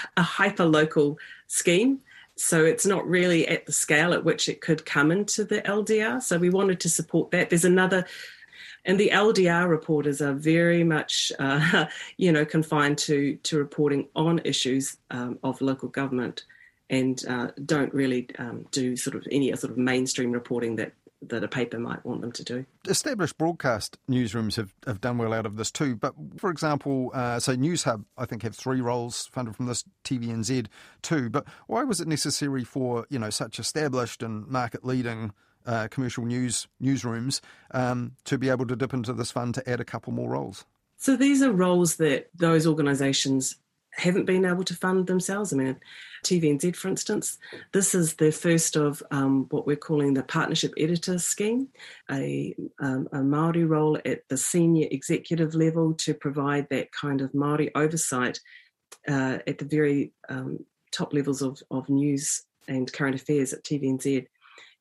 a 0.18 0.24
hyper 0.24 0.66
local 0.66 1.20
scheme. 1.48 2.00
So 2.36 2.66
it's 2.66 2.86
not 2.86 3.08
really 3.08 3.48
at 3.48 3.68
the 3.68 3.72
scale 3.72 4.12
at 4.13 4.24
which 4.24 4.50
it 4.50 4.60
could 4.60 4.86
come 4.86 5.12
into 5.12 5.44
the 5.44 5.62
LDR. 5.62 6.22
So 6.22 6.38
we 6.40 6.50
wanted 6.50 6.80
to 6.80 6.90
support 6.90 7.30
that. 7.32 7.52
There's 7.52 7.66
another 7.66 8.08
and 8.86 9.00
the 9.00 9.12
LDR 9.13 9.70
reporters 9.70 10.22
are 10.22 10.34
very 10.34 10.84
much, 10.84 11.32
uh, 11.40 11.86
you 12.18 12.32
know, 12.32 12.46
confined 12.46 12.98
to 13.00 13.38
to 13.44 13.58
reporting 13.58 14.08
on 14.16 14.42
issues 14.44 14.98
um, 15.12 15.40
of 15.44 15.62
local 15.62 15.90
government, 15.90 16.44
and 16.90 17.24
uh, 17.28 17.48
don't 17.66 17.94
really 17.94 18.28
um, 18.38 18.66
do 18.72 18.96
sort 18.96 19.16
of 19.16 19.25
any 19.32 19.56
sort 19.56 19.72
of 19.72 19.78
mainstream 19.78 20.32
reporting 20.32 20.75
that 20.78 20.94
that 21.30 21.44
a 21.44 21.48
paper 21.48 21.80
might 21.80 22.06
want 22.06 22.22
them 22.22 22.32
to 22.34 22.44
do. 22.44 22.66
Established 22.88 23.38
broadcast 23.38 23.98
newsrooms 24.10 24.56
have, 24.56 24.74
have 24.86 25.02
done 25.02 25.18
well 25.18 25.34
out 25.34 25.46
of 25.46 25.56
this 25.56 25.72
too. 25.72 25.96
But 25.96 26.13
for 26.38 26.50
example, 26.50 27.12
uh, 27.13 27.40
so 27.40 27.56
Newshub, 27.56 28.04
I 28.18 28.25
think, 28.25 28.44
have 28.44 28.56
three 28.56 28.82
roles 28.82 29.28
funded 29.28 29.56
from 29.56 29.68
this 29.68 29.84
TVNZ 30.04 30.68
too. 31.02 31.30
But 31.30 31.46
why 31.68 31.84
was 31.84 32.02
it 32.02 32.08
necessary 32.08 32.63
for 32.63 33.06
you 33.10 33.20
know 33.20 33.30
such 33.30 33.60
established 33.60 34.22
and 34.24 34.48
market 34.48 34.84
leading 34.86 35.32
uh, 35.65 35.88
commercial 35.89 36.25
news 36.25 36.67
newsrooms 36.82 37.41
um, 37.72 38.15
to 38.25 38.38
be 38.38 38.50
able 38.50 38.65
to 38.67 38.75
dip 38.75 38.93
into 38.93 39.13
this 39.13 39.32
fund 39.32 39.53
to 39.55 39.70
add 39.70 39.79
a 39.79 39.86
couple 39.86 40.13
more 40.13 40.29
roles? 40.29 40.65
So 40.98 41.15
these 41.15 41.41
are 41.41 41.51
roles 41.51 41.98
that 41.98 42.29
those 42.36 42.65
organisations 42.65 43.58
haven't 43.96 44.25
been 44.25 44.46
able 44.46 44.63
to 44.63 44.75
fund 44.75 45.08
themselves. 45.08 45.53
I 45.53 45.58
mean, 45.58 45.75
TVNZ, 46.24 46.75
for 46.75 46.88
instance, 46.88 47.38
this 47.74 47.93
is 47.93 48.15
the 48.15 48.32
first 48.32 48.75
of 48.75 49.03
um, 49.12 49.46
what 49.51 49.67
we're 49.67 49.75
calling 49.75 50.13
the 50.13 50.24
partnership 50.24 50.74
editor 50.77 51.20
scheme, 51.20 51.67
a, 52.10 52.55
um, 52.79 53.08
a 53.12 53.22
Maori 53.22 53.65
role 53.65 54.00
at 54.05 54.27
the 54.29 54.38
senior 54.38 54.88
executive 54.89 55.53
level 55.53 55.93
to 55.96 56.13
provide 56.13 56.67
that 56.70 56.91
kind 56.91 57.22
of 57.22 57.34
Maori 57.34 57.74
oversight 57.75 58.39
uh, 59.08 59.39
at 59.46 59.60
the 59.60 59.65
very 59.65 60.12
um, 60.29 60.65
top 60.91 61.13
levels 61.13 61.41
of, 61.41 61.62
of 61.70 61.89
news 61.89 62.46
and 62.67 62.91
current 62.93 63.15
affairs 63.15 63.53
at 63.53 63.63
TVNZ 63.63 64.25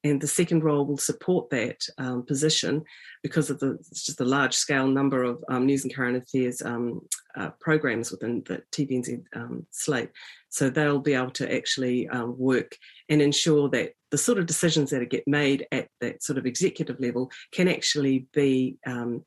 and 0.04 0.20
the 0.20 0.26
second 0.26 0.64
role 0.64 0.84
will 0.84 0.98
support 0.98 1.48
that 1.50 1.80
um, 1.98 2.24
position 2.24 2.84
because 3.22 3.50
of 3.50 3.60
the 3.60 3.78
just 3.92 4.18
the 4.18 4.24
large 4.24 4.54
scale 4.54 4.86
number 4.86 5.22
of 5.22 5.44
um, 5.48 5.66
news 5.66 5.84
and 5.84 5.94
current 5.94 6.16
affairs 6.16 6.60
um, 6.62 7.00
uh, 7.36 7.50
programs 7.60 8.10
within 8.10 8.42
the 8.46 8.62
TVNZ 8.72 9.22
um, 9.36 9.66
slate. 9.70 10.10
So 10.48 10.68
they'll 10.68 10.98
be 10.98 11.14
able 11.14 11.30
to 11.32 11.54
actually 11.54 12.08
um, 12.08 12.36
work 12.36 12.76
and 13.08 13.22
ensure 13.22 13.68
that 13.70 13.92
the 14.10 14.18
sort 14.18 14.38
of 14.38 14.46
decisions 14.46 14.90
that 14.90 15.08
get 15.08 15.26
made 15.26 15.66
at 15.72 15.88
that 16.00 16.22
sort 16.22 16.38
of 16.38 16.46
executive 16.46 17.00
level 17.00 17.30
can 17.52 17.68
actually 17.68 18.26
be 18.32 18.76
um, 18.86 19.24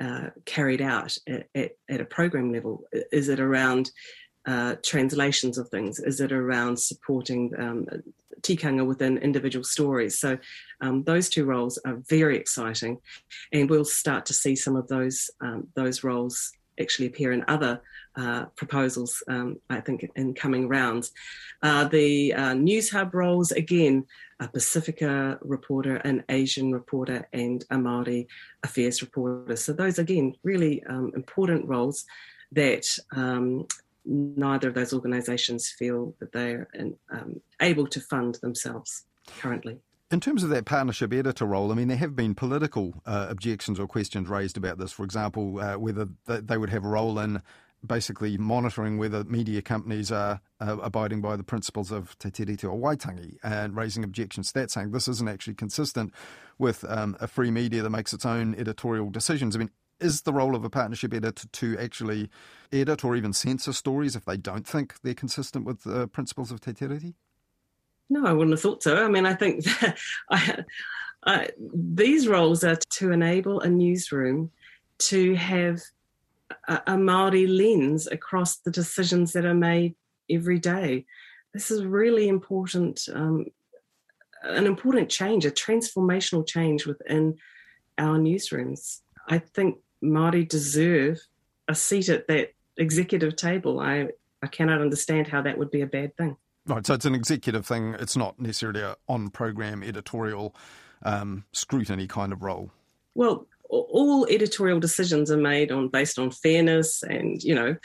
uh, 0.00 0.30
carried 0.46 0.80
out 0.80 1.16
at, 1.28 1.46
at, 1.54 1.72
at, 1.90 2.00
a 2.00 2.04
program 2.04 2.52
level. 2.52 2.84
Is 3.12 3.28
it 3.28 3.40
around 3.40 3.90
uh, 4.46 4.76
translations 4.82 5.58
of 5.58 5.68
things? 5.68 5.98
Is 5.98 6.20
it 6.20 6.32
around 6.32 6.78
supporting 6.78 7.52
um, 7.58 7.86
tikanga 8.40 8.84
within 8.84 9.18
individual 9.18 9.64
stories? 9.64 10.18
So 10.18 10.38
um, 10.80 11.04
those 11.04 11.28
two 11.28 11.44
roles 11.44 11.78
are 11.84 12.02
very 12.08 12.36
exciting, 12.36 12.98
and 13.52 13.70
we'll 13.70 13.84
start 13.84 14.26
to 14.26 14.32
see 14.32 14.56
some 14.56 14.76
of 14.76 14.88
those 14.88 15.30
um, 15.40 15.68
those 15.74 16.02
roles 16.02 16.52
actually 16.80 17.06
appear 17.06 17.32
in 17.32 17.44
other 17.48 17.80
uh, 18.16 18.46
proposals. 18.56 19.22
Um, 19.28 19.58
I 19.70 19.80
think 19.80 20.10
in 20.16 20.34
coming 20.34 20.68
rounds, 20.68 21.12
uh, 21.62 21.84
the 21.84 22.34
uh, 22.34 22.54
Newshub 22.54 23.12
roles 23.14 23.52
again. 23.52 24.06
A 24.40 24.48
Pacifica 24.48 25.38
reporter, 25.40 25.98
an 25.98 26.24
Asian 26.28 26.72
reporter, 26.72 27.28
and 27.32 27.64
a 27.70 27.78
Maori 27.78 28.26
affairs 28.64 29.00
reporter. 29.00 29.54
So 29.54 29.72
those 29.72 30.00
again 30.00 30.34
really 30.42 30.82
um, 30.82 31.12
important 31.14 31.68
roles 31.68 32.04
that 32.50 32.84
um, 33.14 33.66
neither 34.04 34.68
of 34.68 34.74
those 34.74 34.92
organisations 34.92 35.68
feel 35.68 36.14
that 36.20 36.32
they're 36.32 36.68
um, 37.10 37.40
able 37.60 37.86
to 37.86 38.00
fund 38.00 38.36
themselves 38.36 39.04
currently. 39.38 39.78
In 40.10 40.20
terms 40.20 40.44
of 40.44 40.50
that 40.50 40.66
partnership 40.66 41.12
editor 41.12 41.46
role, 41.46 41.72
I 41.72 41.74
mean, 41.74 41.88
there 41.88 41.96
have 41.96 42.14
been 42.14 42.34
political 42.34 43.00
uh, 43.06 43.28
objections 43.30 43.80
or 43.80 43.86
questions 43.86 44.28
raised 44.28 44.58
about 44.58 44.78
this. 44.78 44.92
For 44.92 45.04
example, 45.04 45.58
uh, 45.58 45.78
whether 45.78 46.06
they 46.26 46.58
would 46.58 46.68
have 46.68 46.84
a 46.84 46.88
role 46.88 47.18
in 47.18 47.40
basically 47.84 48.36
monitoring 48.38 48.98
whether 48.98 49.24
media 49.24 49.60
companies 49.60 50.12
are 50.12 50.40
uh, 50.60 50.76
abiding 50.82 51.20
by 51.20 51.36
the 51.36 51.42
principles 51.42 51.90
of 51.90 52.16
Te 52.18 52.30
Tiriti 52.30 52.64
o 52.64 52.76
Waitangi 52.76 53.38
and 53.42 53.74
raising 53.74 54.04
objections 54.04 54.48
to 54.48 54.60
that, 54.60 54.70
saying 54.70 54.92
this 54.92 55.08
isn't 55.08 55.28
actually 55.28 55.54
consistent 55.54 56.12
with 56.58 56.84
um, 56.88 57.16
a 57.20 57.26
free 57.26 57.50
media 57.50 57.82
that 57.82 57.90
makes 57.90 58.12
its 58.12 58.24
own 58.24 58.54
editorial 58.54 59.10
decisions. 59.10 59.56
I 59.56 59.60
mean, 59.60 59.70
is 60.02 60.22
the 60.22 60.32
role 60.32 60.54
of 60.54 60.64
a 60.64 60.70
partnership 60.70 61.14
editor 61.14 61.48
to 61.48 61.78
actually 61.78 62.28
edit 62.72 63.04
or 63.04 63.16
even 63.16 63.32
censor 63.32 63.72
stories 63.72 64.16
if 64.16 64.24
they 64.24 64.36
don't 64.36 64.66
think 64.66 64.94
they're 65.02 65.14
consistent 65.14 65.64
with 65.64 65.82
the 65.84 66.08
principles 66.08 66.50
of 66.50 66.60
Te 66.60 66.72
Tiriti? 66.72 67.14
No, 68.10 68.26
I 68.26 68.32
wouldn't 68.32 68.52
have 68.52 68.60
thought 68.60 68.82
so. 68.82 69.04
I 69.04 69.08
mean, 69.08 69.26
I 69.26 69.34
think 69.34 69.64
I, 70.30 70.64
I, 71.24 71.48
these 71.74 72.28
roles 72.28 72.64
are 72.64 72.78
to 72.94 73.12
enable 73.12 73.60
a 73.60 73.68
newsroom 73.68 74.50
to 74.98 75.34
have 75.34 75.80
a, 76.68 76.82
a 76.88 76.98
Maori 76.98 77.46
lens 77.46 78.06
across 78.06 78.56
the 78.56 78.70
decisions 78.70 79.32
that 79.32 79.44
are 79.44 79.54
made 79.54 79.94
every 80.30 80.58
day. 80.58 81.06
This 81.52 81.70
is 81.70 81.84
really 81.84 82.28
important, 82.28 83.08
um, 83.12 83.46
an 84.42 84.66
important 84.66 85.08
change, 85.08 85.44
a 85.44 85.50
transformational 85.50 86.46
change 86.46 86.86
within 86.86 87.36
our 87.98 88.18
newsrooms. 88.18 89.00
I 89.28 89.38
think 89.38 89.78
Māori 90.02 90.48
deserve 90.48 91.20
a 91.68 91.74
seat 91.74 92.08
at 92.08 92.26
that 92.28 92.54
executive 92.76 93.36
table. 93.36 93.80
I, 93.80 94.08
I 94.42 94.46
cannot 94.46 94.80
understand 94.80 95.28
how 95.28 95.42
that 95.42 95.58
would 95.58 95.70
be 95.70 95.82
a 95.82 95.86
bad 95.86 96.16
thing. 96.16 96.36
Right, 96.66 96.86
so 96.86 96.94
it's 96.94 97.04
an 97.04 97.14
executive 97.14 97.66
thing. 97.66 97.96
It's 97.98 98.16
not 98.16 98.38
necessarily 98.38 98.80
a 98.80 98.96
on-program 99.08 99.82
editorial 99.82 100.54
um, 101.04 101.44
scrutiny 101.52 102.06
kind 102.06 102.32
of 102.32 102.42
role. 102.42 102.70
Well, 103.14 103.46
all 103.68 104.26
editorial 104.30 104.80
decisions 104.80 105.30
are 105.30 105.36
made 105.36 105.72
on 105.72 105.88
based 105.88 106.18
on 106.18 106.30
fairness 106.30 107.02
and 107.02 107.42
you 107.42 107.54
know 107.54 107.76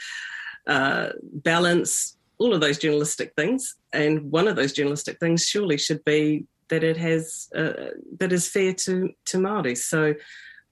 uh, 0.66 1.10
balance, 1.22 2.16
all 2.38 2.54
of 2.54 2.60
those 2.60 2.78
journalistic 2.78 3.32
things. 3.36 3.74
And 3.92 4.30
one 4.30 4.46
of 4.48 4.56
those 4.56 4.72
journalistic 4.72 5.18
things 5.18 5.46
surely 5.46 5.78
should 5.78 6.04
be 6.04 6.44
that 6.68 6.84
it 6.84 6.98
has 6.98 7.48
uh, 7.56 7.72
that 8.18 8.32
is 8.32 8.48
fair 8.48 8.74
to 8.74 9.10
to 9.26 9.38
Maori. 9.38 9.74
So 9.74 10.14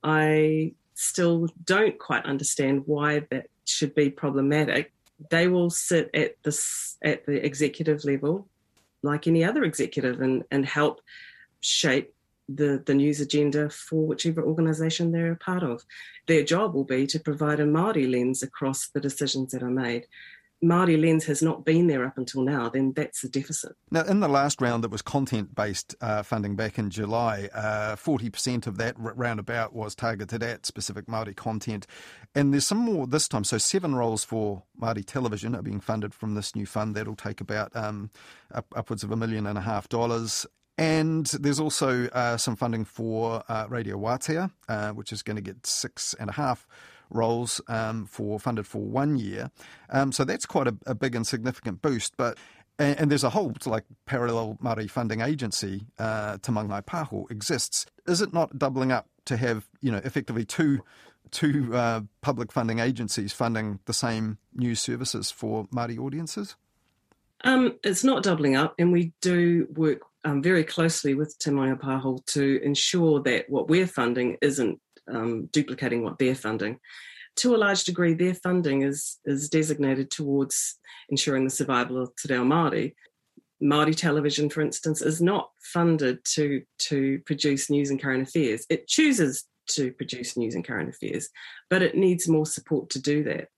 I 0.03 0.75
still 0.97 1.47
don't 1.65 1.99
quite 1.99 2.25
understand 2.25 2.83
why 2.87 3.21
that 3.31 3.47
should 3.67 3.95
be 3.95 4.11
problematic, 4.11 4.93
they 5.31 5.47
will 5.47 5.71
sit 5.71 6.11
at 6.15 6.43
the 6.43 6.53
at 7.05 7.25
the 7.27 7.45
executive 7.45 8.05
level, 8.05 8.49
like 9.03 9.27
any 9.27 9.45
other 9.45 9.63
executive, 9.63 10.21
and 10.21 10.43
and 10.51 10.67
help 10.67 11.01
shape 11.61 12.13
the 12.49 12.83
the 12.87 12.95
news 12.95 13.21
agenda 13.21 13.69
for 13.71 14.07
whichever 14.07 14.43
organisation 14.43 15.13
they're 15.13 15.33
a 15.33 15.37
part 15.37 15.63
of. 15.63 15.85
Their 16.27 16.43
job 16.43 16.75
will 16.75 16.85
be 16.85 17.07
to 17.09 17.21
provide 17.21 17.61
a 17.61 17.67
Māori 17.67 18.11
lens 18.11 18.43
across 18.43 18.89
the 18.89 19.01
decisions 19.01 19.53
that 19.53 19.63
are 19.63 19.71
made. 19.71 20.07
Māori 20.65 21.01
lens 21.01 21.25
has 21.25 21.43
not 21.43 21.65
been 21.65 21.87
there 21.87 22.07
up 22.07 22.17
until 22.17 22.43
now, 22.43 22.69
then 22.69 22.93
that's 22.95 23.23
a 23.25 23.29
deficit. 23.29 23.77
Now, 23.91 24.03
in 24.05 24.21
the 24.21 24.29
last 24.29 24.61
round 24.61 24.83
that 24.85 24.91
was 24.91 25.03
content 25.03 25.55
based 25.55 25.95
uh, 26.01 26.23
funding 26.23 26.57
back 26.57 26.79
in 26.79 26.89
July, 26.91 27.49
uh, 27.53 27.97
40% 27.97 28.67
of 28.67 28.79
that 28.79 28.95
roundabout 28.97 29.75
was 29.75 29.95
targeted 29.95 30.43
at 30.43 30.65
specific 30.65 31.07
Māori 31.07 31.37
content. 31.37 31.87
And 32.35 32.53
there's 32.53 32.67
some 32.67 32.79
more 32.79 33.07
this 33.07 33.29
time. 33.29 33.45
So, 33.45 33.59
seven 33.59 33.95
roles 33.95 34.25
for 34.25 34.63
Māori 34.81 35.05
television 35.05 35.55
are 35.55 35.63
being 35.63 35.81
funded 35.81 36.15
from 36.15 36.35
this 36.35 36.57
new 36.57 36.67
fund. 36.67 36.95
That'll 36.95 37.17
take 37.17 37.41
about 37.41 37.75
um, 37.77 38.11
up, 38.55 38.67
upwards 38.75 39.05
of 39.05 39.11
a 39.11 39.17
million 39.17 39.47
and 39.47 39.59
a 39.59 39.63
half 39.63 39.89
dollars. 39.89 40.47
And 40.79 41.27
there's 41.27 41.61
also 41.61 42.07
uh, 42.09 42.37
some 42.37 42.57
funding 42.57 42.85
for 42.85 43.43
uh, 43.49 43.67
Radio 43.69 43.97
Wātea, 43.97 44.51
uh, 44.69 44.91
which 44.93 45.13
is 45.13 45.23
going 45.23 45.37
to 45.37 45.43
get 45.43 45.67
six 45.67 46.15
and 46.19 46.29
a 46.29 46.35
half 46.35 46.67
roles 47.11 47.61
um, 47.69 48.07
for 48.07 48.39
funded 48.39 48.67
for 48.67 48.83
one 48.83 49.17
year. 49.17 49.51
Um, 49.91 50.13
so 50.13 50.25
that's 50.25 50.47
quite 50.47 50.67
a, 50.67 50.77
a, 50.87 50.95
big 50.95 51.15
and 51.15 51.27
significant 51.27 51.83
boost. 51.83 52.17
But 52.17 52.39
and, 52.79 52.99
and, 53.01 53.11
there's 53.11 53.25
a 53.25 53.31
whole 53.31 53.55
like 53.65 53.85
parallel 54.07 54.59
Māori 54.63 54.91
funding 54.91 55.21
agency, 55.21 55.87
uh, 55.99 56.39
Te 56.39 56.53
Mangai 56.53 56.85
Pāho, 56.85 57.31
exists. 57.31 57.87
Is 58.07 58.21
it 58.21 58.33
not 58.33 58.59
doubling 58.59 58.93
up 58.93 59.09
to 59.27 59.37
have 59.37 59.67
you 59.81 59.91
know 59.91 60.01
effectively 60.05 60.45
two 60.45 60.81
two 61.31 61.75
uh, 61.75 62.03
public 62.21 62.53
funding 62.53 62.79
agencies 62.79 63.33
funding 63.33 63.81
the 63.87 63.93
same 63.93 64.39
news 64.55 64.81
services 64.81 65.31
for 65.31 65.67
Māori 65.67 65.99
audiences? 65.99 66.57
Um, 67.45 67.79
it's 67.85 68.05
not 68.05 68.23
doubling 68.23 68.57
up, 68.57 68.75
and 68.79 68.93
we 68.93 69.13
do 69.21 69.69
work 69.75 70.01
um, 70.25 70.43
very 70.43 70.65
closely 70.65 71.15
with 71.15 71.39
Te 71.39 71.51
Mangai 71.51 71.81
Pāho 71.81 72.25
to 72.27 72.61
ensure 72.63 73.23
that 73.23 73.49
what 73.49 73.69
we're 73.69 73.87
funding 73.87 74.37
isn't 74.43 74.81
um, 75.13 75.47
duplicating 75.53 76.03
what 76.03 76.19
they're 76.19 76.35
funding. 76.35 76.79
To 77.37 77.55
a 77.55 77.59
large 77.59 77.85
degree, 77.85 78.15
their 78.15 78.35
funding 78.35 78.83
is 78.83 79.19
is 79.25 79.49
designated 79.49 80.11
towards 80.11 80.79
ensuring 81.09 81.45
the 81.45 81.51
survival 81.51 82.01
of 82.01 82.11
Te 82.17 82.33
Reo 82.33 82.45
Māori. 82.45 82.95
Māori 83.63 83.97
television, 83.97 84.51
for 84.51 84.61
instance, 84.61 85.01
is 85.03 85.21
not 85.21 85.51
funded 85.61 86.25
to 86.35 86.63
to 86.89 87.21
produce 87.27 87.71
news 87.71 87.91
and 87.91 88.01
current 88.01 88.29
affairs. 88.29 88.67
It 88.71 88.89
chooses 88.89 89.45
to 89.71 89.93
produce 89.93 90.37
news 90.37 90.55
and 90.55 90.67
current 90.67 90.89
affairs, 90.89 91.29
but 91.69 91.83
it 91.83 91.97
needs 91.97 92.29
more 92.29 92.47
support 92.47 92.89
to 92.91 93.01
do 93.01 93.25
that. 93.25 93.49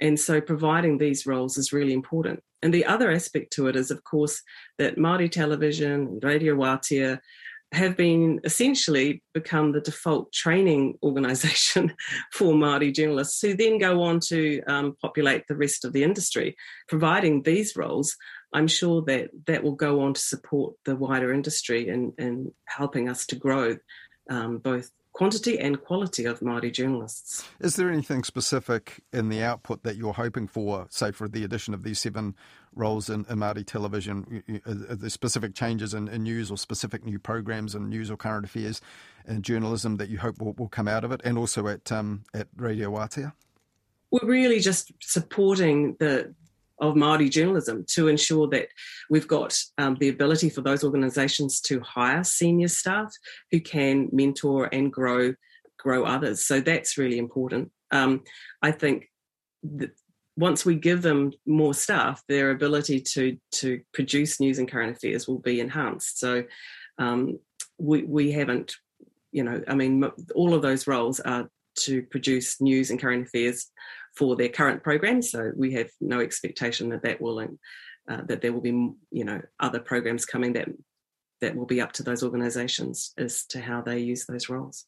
And 0.00 0.18
so 0.18 0.40
providing 0.40 0.96
these 0.96 1.26
roles 1.26 1.58
is 1.58 1.72
really 1.72 1.92
important. 1.92 2.42
And 2.62 2.72
the 2.72 2.86
other 2.86 3.10
aspect 3.10 3.52
to 3.54 3.68
it 3.68 3.76
is, 3.76 3.90
of 3.90 4.02
course, 4.04 4.42
that 4.78 4.96
Māori 4.96 5.30
television 5.30 5.92
and 5.92 6.24
Radio 6.24 6.54
Wātea 6.54 7.20
have 7.72 7.96
been 7.96 8.40
essentially 8.44 9.22
become 9.32 9.72
the 9.72 9.80
default 9.80 10.32
training 10.32 10.98
organisation 11.02 11.94
for 12.32 12.54
Māori 12.54 12.94
journalists 12.94 13.40
who 13.40 13.54
then 13.54 13.78
go 13.78 14.02
on 14.02 14.20
to 14.20 14.60
um, 14.66 14.96
populate 15.00 15.44
the 15.46 15.56
rest 15.56 15.84
of 15.84 15.92
the 15.92 16.02
industry. 16.02 16.56
Providing 16.88 17.42
these 17.42 17.76
roles, 17.76 18.16
I'm 18.52 18.66
sure 18.66 19.02
that 19.02 19.30
that 19.46 19.62
will 19.62 19.76
go 19.76 20.00
on 20.00 20.14
to 20.14 20.20
support 20.20 20.74
the 20.84 20.96
wider 20.96 21.32
industry 21.32 21.88
and, 21.88 22.12
and 22.18 22.50
helping 22.66 23.08
us 23.08 23.24
to 23.26 23.36
grow 23.36 23.76
um, 24.28 24.58
both 24.58 24.90
quantity 25.12 25.58
and 25.58 25.80
quality 25.82 26.24
of 26.24 26.40
Māori 26.40 26.72
journalists. 26.72 27.46
Is 27.60 27.76
there 27.76 27.90
anything 27.90 28.24
specific 28.24 29.02
in 29.12 29.28
the 29.28 29.42
output 29.42 29.82
that 29.82 29.96
you're 29.96 30.14
hoping 30.14 30.46
for, 30.46 30.86
say, 30.90 31.12
for 31.12 31.28
the 31.28 31.44
addition 31.44 31.74
of 31.74 31.82
these 31.82 32.00
seven 32.00 32.34
roles 32.74 33.10
in, 33.10 33.26
in 33.28 33.38
Māori 33.38 33.66
television? 33.66 34.42
the 34.64 35.10
specific 35.10 35.54
changes 35.54 35.94
in, 35.94 36.08
in, 36.08 36.22
news 36.22 36.50
or 36.50 36.58
specific 36.58 37.04
new 37.04 37.18
programs 37.18 37.74
in 37.74 37.88
news 37.88 38.10
or 38.10 38.16
current 38.16 38.44
affairs 38.44 38.80
and 39.26 39.42
journalism 39.42 39.96
that 39.96 40.08
you 40.08 40.18
hope 40.18 40.40
will, 40.40 40.52
will 40.54 40.68
come 40.68 40.88
out 40.88 41.04
of 41.04 41.12
it, 41.12 41.20
and 41.24 41.36
also 41.38 41.66
at 41.66 41.90
um, 41.92 42.24
at 42.34 42.48
Radio 42.56 42.90
Wātea? 42.90 43.32
We're 44.10 44.28
really 44.28 44.60
just 44.60 44.92
supporting 45.00 45.96
the 46.00 46.34
of 46.80 46.94
Māori 46.94 47.30
journalism 47.30 47.84
to 47.88 48.08
ensure 48.08 48.48
that 48.48 48.68
we've 49.10 49.28
got 49.28 49.58
um, 49.78 49.96
the 50.00 50.08
ability 50.08 50.48
for 50.48 50.62
those 50.62 50.82
organisations 50.82 51.60
to 51.60 51.80
hire 51.80 52.24
senior 52.24 52.68
staff 52.68 53.14
who 53.50 53.60
can 53.60 54.08
mentor 54.12 54.68
and 54.72 54.92
grow 54.92 55.34
grow 55.78 56.04
others. 56.04 56.44
So 56.44 56.60
that's 56.60 56.98
really 56.98 57.18
important. 57.18 57.70
Um, 57.90 58.22
I 58.62 58.70
think 58.70 59.10
once 60.36 60.64
we 60.64 60.74
give 60.74 61.02
them 61.02 61.32
more 61.46 61.74
staff, 61.74 62.22
their 62.28 62.50
ability 62.50 63.00
to 63.00 63.36
to 63.52 63.80
produce 63.92 64.40
news 64.40 64.58
and 64.58 64.70
current 64.70 64.96
affairs 64.96 65.28
will 65.28 65.38
be 65.38 65.60
enhanced. 65.60 66.18
So 66.18 66.44
um, 66.98 67.38
we 67.78 68.02
we 68.04 68.32
haven't, 68.32 68.74
you 69.32 69.44
know, 69.44 69.62
I 69.68 69.74
mean, 69.74 70.04
all 70.34 70.54
of 70.54 70.62
those 70.62 70.86
roles 70.86 71.20
are 71.20 71.48
to 71.80 72.02
produce 72.02 72.60
news 72.60 72.90
and 72.90 73.00
current 73.00 73.26
affairs 73.26 73.70
for 74.16 74.36
their 74.36 74.48
current 74.48 74.82
programs. 74.82 75.30
So 75.30 75.52
we 75.56 75.72
have 75.74 75.88
no 76.00 76.20
expectation 76.20 76.88
that 76.90 77.02
that 77.02 77.20
will 77.20 77.40
uh, 77.40 78.22
that 78.26 78.40
there 78.40 78.52
will 78.52 78.60
be 78.60 78.90
you 79.10 79.24
know 79.24 79.40
other 79.58 79.80
programs 79.80 80.26
coming 80.26 80.52
that 80.54 80.68
that 81.40 81.56
will 81.56 81.66
be 81.66 81.80
up 81.80 81.92
to 81.92 82.02
those 82.02 82.22
organisations 82.22 83.12
as 83.16 83.46
to 83.46 83.60
how 83.60 83.80
they 83.80 83.98
use 83.98 84.26
those 84.26 84.48
roles. 84.48 84.86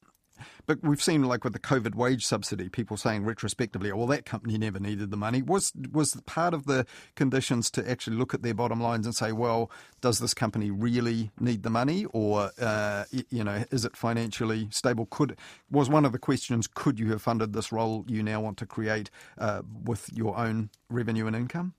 But 0.66 0.82
we've 0.82 1.02
seen, 1.02 1.24
like 1.24 1.44
with 1.44 1.52
the 1.52 1.58
COVID 1.58 1.94
wage 1.94 2.24
subsidy, 2.24 2.68
people 2.68 2.96
saying 2.96 3.24
retrospectively, 3.24 3.92
"Well, 3.92 4.06
that 4.08 4.24
company 4.24 4.58
never 4.58 4.78
needed 4.78 5.10
the 5.10 5.16
money." 5.16 5.42
Was 5.42 5.72
was 5.90 6.14
part 6.26 6.54
of 6.54 6.66
the 6.66 6.86
conditions 7.16 7.70
to 7.72 7.90
actually 7.90 8.16
look 8.16 8.34
at 8.34 8.42
their 8.42 8.54
bottom 8.54 8.80
lines 8.80 9.06
and 9.06 9.14
say, 9.14 9.32
"Well, 9.32 9.70
does 10.00 10.18
this 10.18 10.34
company 10.34 10.70
really 10.70 11.30
need 11.38 11.62
the 11.62 11.70
money, 11.70 12.06
or 12.12 12.50
uh, 12.60 13.04
you 13.30 13.44
know, 13.44 13.64
is 13.70 13.84
it 13.84 13.96
financially 13.96 14.68
stable?" 14.70 15.06
Could 15.06 15.36
was 15.70 15.88
one 15.88 16.04
of 16.04 16.12
the 16.12 16.18
questions: 16.18 16.66
Could 16.66 16.98
you 16.98 17.10
have 17.10 17.22
funded 17.22 17.52
this 17.52 17.72
role 17.72 18.04
you 18.08 18.22
now 18.22 18.40
want 18.40 18.58
to 18.58 18.66
create 18.66 19.10
uh, 19.38 19.62
with 19.84 20.10
your 20.12 20.36
own 20.36 20.70
revenue 20.88 21.26
and 21.26 21.36
income? 21.36 21.74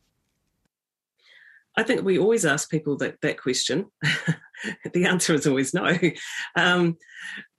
I 1.75 1.83
think 1.83 2.03
we 2.03 2.19
always 2.19 2.45
ask 2.45 2.69
people 2.69 2.97
that 2.97 3.21
that 3.21 3.41
question. 3.41 3.85
the 4.93 5.05
answer 5.05 5.33
is 5.33 5.47
always 5.47 5.73
no. 5.73 5.97
Um, 6.55 6.97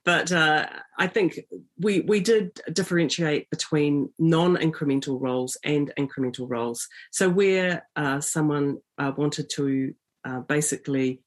but 0.05 0.31
uh, 0.31 0.67
I 0.99 1.07
think 1.07 1.39
we 1.79 2.01
we 2.01 2.19
did 2.19 2.61
differentiate 2.71 3.49
between 3.49 4.09
non-incremental 4.19 5.19
roles 5.19 5.57
and 5.63 5.91
incremental 5.97 6.47
roles. 6.47 6.87
So 7.11 7.27
where 7.27 7.87
uh, 7.95 8.21
someone 8.21 8.77
uh, 8.99 9.11
wanted 9.17 9.49
to 9.55 9.93
uh, 10.23 10.39
basically 10.41 11.21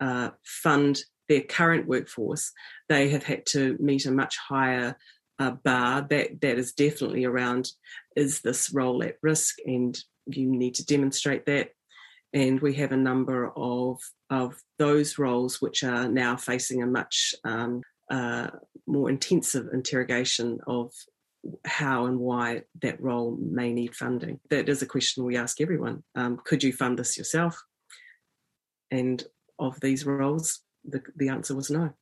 uh, 0.00 0.30
fund 0.44 1.00
their 1.30 1.40
current 1.40 1.88
workforce, 1.88 2.52
they 2.90 3.08
have 3.08 3.24
had 3.24 3.46
to 3.46 3.78
meet 3.80 4.04
a 4.04 4.10
much 4.10 4.36
higher 4.36 4.98
uh, 5.38 5.52
bar. 5.52 6.02
That 6.02 6.42
that 6.42 6.58
is 6.58 6.72
definitely 6.72 7.24
around: 7.24 7.72
is 8.16 8.42
this 8.42 8.70
role 8.70 9.02
at 9.02 9.16
risk, 9.22 9.56
and 9.64 9.98
you 10.26 10.50
need 10.50 10.74
to 10.74 10.84
demonstrate 10.84 11.46
that 11.46 11.70
and 12.34 12.60
we 12.60 12.74
have 12.74 12.92
a 12.92 12.96
number 12.96 13.52
of 13.56 14.00
of 14.30 14.60
those 14.78 15.18
roles 15.18 15.62
which 15.62 15.84
are 15.84 16.08
now 16.08 16.36
facing 16.36 16.82
a 16.82 16.86
much 16.86 17.34
um, 17.44 17.82
uh, 18.10 18.48
more 18.86 19.08
intensive 19.08 19.68
interrogation 19.72 20.58
of 20.66 20.92
how 21.66 22.06
and 22.06 22.18
why 22.18 22.62
that 22.82 23.00
role 23.00 23.36
may 23.40 23.72
need 23.72 23.94
funding. 23.94 24.40
That 24.50 24.68
is 24.68 24.82
a 24.82 24.86
question 24.86 25.24
we 25.24 25.36
ask 25.36 25.60
everyone. 25.60 26.02
Um, 26.14 26.40
could 26.44 26.62
you 26.62 26.72
fund 26.72 26.98
this 26.98 27.18
yourself? 27.18 27.62
And 28.90 29.22
of 29.58 29.80
these 29.80 30.06
roles, 30.06 30.60
the, 30.84 31.02
the 31.16 31.28
answer 31.28 31.54
was 31.54 31.70
no. 31.70 31.92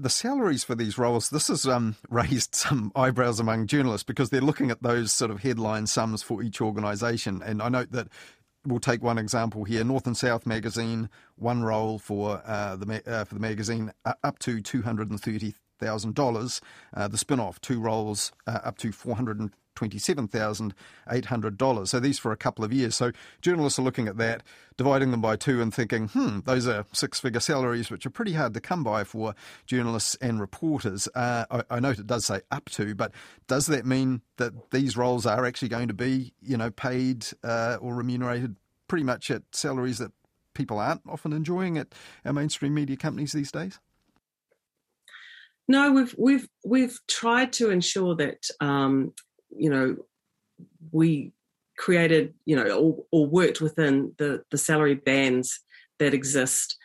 The 0.00 0.10
salaries 0.10 0.62
for 0.62 0.76
these 0.76 0.96
roles, 0.96 1.28
this 1.28 1.48
has 1.48 1.66
um, 1.66 1.96
raised 2.08 2.54
some 2.54 2.92
eyebrows 2.94 3.40
among 3.40 3.66
journalists 3.66 4.04
because 4.04 4.30
they're 4.30 4.40
looking 4.40 4.70
at 4.70 4.82
those 4.82 5.12
sort 5.12 5.30
of 5.30 5.42
headline 5.42 5.86
sums 5.86 6.22
for 6.22 6.42
each 6.42 6.60
organisation. 6.60 7.42
And 7.42 7.60
I 7.60 7.68
note 7.68 7.90
that 7.92 8.08
we'll 8.66 8.80
take 8.80 9.02
one 9.02 9.18
example 9.18 9.64
here. 9.64 9.84
North 9.84 10.06
and 10.06 10.16
South 10.16 10.46
magazine, 10.46 11.08
one 11.36 11.62
roll 11.62 11.98
for 11.98 12.42
uh, 12.44 12.76
the 12.76 13.02
uh, 13.06 13.24
for 13.24 13.34
the 13.34 13.40
magazine, 13.40 13.92
uh, 14.04 14.14
up 14.22 14.38
to 14.40 14.60
two 14.60 14.82
hundred 14.82 15.10
and 15.10 15.20
thirty 15.20 15.54
thousand 15.78 16.10
uh, 16.10 16.22
dollars. 16.22 16.60
The 16.94 17.16
spin-off, 17.18 17.60
two 17.60 17.80
rolls 17.80 18.32
uh, 18.46 18.60
up 18.64 18.78
to 18.78 18.92
four 18.92 19.16
hundred 19.16 19.40
and 19.40 19.52
$27,800. 19.78 21.88
So 21.88 22.00
these 22.00 22.18
for 22.18 22.32
a 22.32 22.36
couple 22.36 22.64
of 22.64 22.72
years. 22.72 22.96
So 22.96 23.12
journalists 23.40 23.78
are 23.78 23.82
looking 23.82 24.08
at 24.08 24.16
that, 24.18 24.42
dividing 24.76 25.10
them 25.10 25.20
by 25.20 25.36
two 25.36 25.62
and 25.62 25.72
thinking, 25.72 26.08
hmm, 26.08 26.40
those 26.44 26.66
are 26.66 26.86
six 26.92 27.20
figure 27.20 27.40
salaries, 27.40 27.90
which 27.90 28.06
are 28.06 28.10
pretty 28.10 28.32
hard 28.32 28.54
to 28.54 28.60
come 28.60 28.82
by 28.82 29.04
for 29.04 29.34
journalists 29.66 30.16
and 30.20 30.40
reporters. 30.40 31.08
Uh, 31.14 31.44
I, 31.50 31.62
I 31.70 31.80
note 31.80 31.98
it 31.98 32.06
does 32.06 32.24
say 32.24 32.40
up 32.50 32.68
to, 32.70 32.94
but 32.94 33.12
does 33.46 33.66
that 33.66 33.86
mean 33.86 34.22
that 34.36 34.70
these 34.70 34.96
roles 34.96 35.26
are 35.26 35.44
actually 35.44 35.68
going 35.68 35.88
to 35.88 35.94
be, 35.94 36.32
you 36.42 36.56
know, 36.56 36.70
paid 36.70 37.26
uh, 37.44 37.76
or 37.80 37.94
remunerated 37.94 38.56
pretty 38.88 39.04
much 39.04 39.30
at 39.30 39.42
salaries 39.52 39.98
that 39.98 40.12
people 40.54 40.78
aren't 40.78 41.02
often 41.08 41.32
enjoying 41.32 41.78
at 41.78 41.88
our 42.24 42.32
mainstream 42.32 42.74
media 42.74 42.96
companies 42.96 43.32
these 43.32 43.52
days? 43.52 43.78
No, 45.68 45.92
we've 45.92 46.14
we've 46.18 46.48
we've 46.64 46.98
tried 47.06 47.52
to 47.54 47.70
ensure 47.70 48.16
that 48.16 48.48
um, 48.60 49.12
you 49.50 49.70
know 49.70 49.96
we 50.90 51.32
created 51.76 52.34
you 52.44 52.56
know 52.56 52.70
or, 52.70 53.04
or, 53.12 53.26
worked 53.26 53.60
within 53.60 54.12
the 54.18 54.42
the 54.50 54.58
salary 54.58 54.94
bands 54.94 55.60
that 55.98 56.14
exist. 56.14 56.76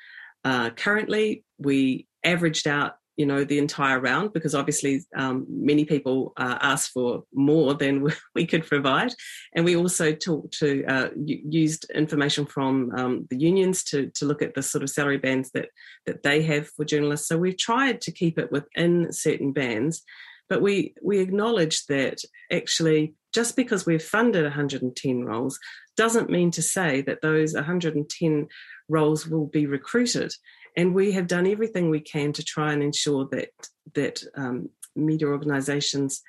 Uh, 0.44 0.70
currently, 0.72 1.46
we 1.58 2.08
averaged 2.24 2.68
out 2.68 2.98
you 3.18 3.26
know 3.26 3.44
the 3.44 3.60
entire 3.60 4.00
round 4.00 4.34
because 4.34 4.56
obviously 4.56 5.02
um, 5.16 5.46
many 5.48 5.86
people 5.86 6.34
uh, 6.38 6.58
asked 6.62 6.92
for 6.92 7.24
more 7.34 7.74
than 7.74 8.08
we 8.36 8.46
could 8.46 8.66
provide 8.66 9.14
and 9.56 9.66
we 9.66 9.76
also 9.76 10.14
talked 10.14 10.58
to 10.58 10.84
uh, 10.86 11.10
used 11.16 11.86
information 11.94 12.46
from 12.46 12.92
um, 12.98 13.28
the 13.30 13.38
unions 13.38 13.84
to 13.84 14.10
to 14.16 14.26
look 14.26 14.42
at 14.42 14.56
the 14.56 14.64
sort 14.64 14.84
of 14.84 14.90
salary 14.90 15.18
bands 15.18 15.52
that 15.52 15.70
that 16.06 16.24
they 16.24 16.42
have 16.42 16.68
for 16.70 16.86
journalists 16.86 17.28
so 17.28 17.38
we've 17.38 17.58
tried 17.58 18.02
to 18.02 18.12
keep 18.12 18.40
it 18.40 18.52
within 18.52 19.12
certain 19.12 19.52
bands 19.52 20.04
but 20.50 20.62
we 20.62 20.94
we 21.02 21.20
acknowledge 21.20 21.86
that 21.88 22.20
actually 22.52 23.16
just 23.34 23.56
because 23.56 23.86
we've 23.86 24.04
funded 24.04 24.44
110 24.44 25.24
roles 25.24 25.60
doesn't 25.98 26.30
mean 26.30 26.52
to 26.52 26.62
say 26.62 27.02
that 27.02 27.22
those 27.22 27.54
110 27.54 28.48
roles 28.90 29.28
will 29.28 29.48
be 29.48 29.66
recruited 29.66 30.32
and 30.76 30.94
we 30.94 31.12
have 31.12 31.28
done 31.28 31.48
everything 31.48 31.90
we 31.90 32.00
can 32.00 32.34
to 32.34 32.44
try 32.44 32.74
and 32.74 32.84
ensure 32.84 33.28
that 33.32 33.50
that 33.94 34.24
um, 34.36 34.70
media 34.96 35.28
organisations, 35.28 36.22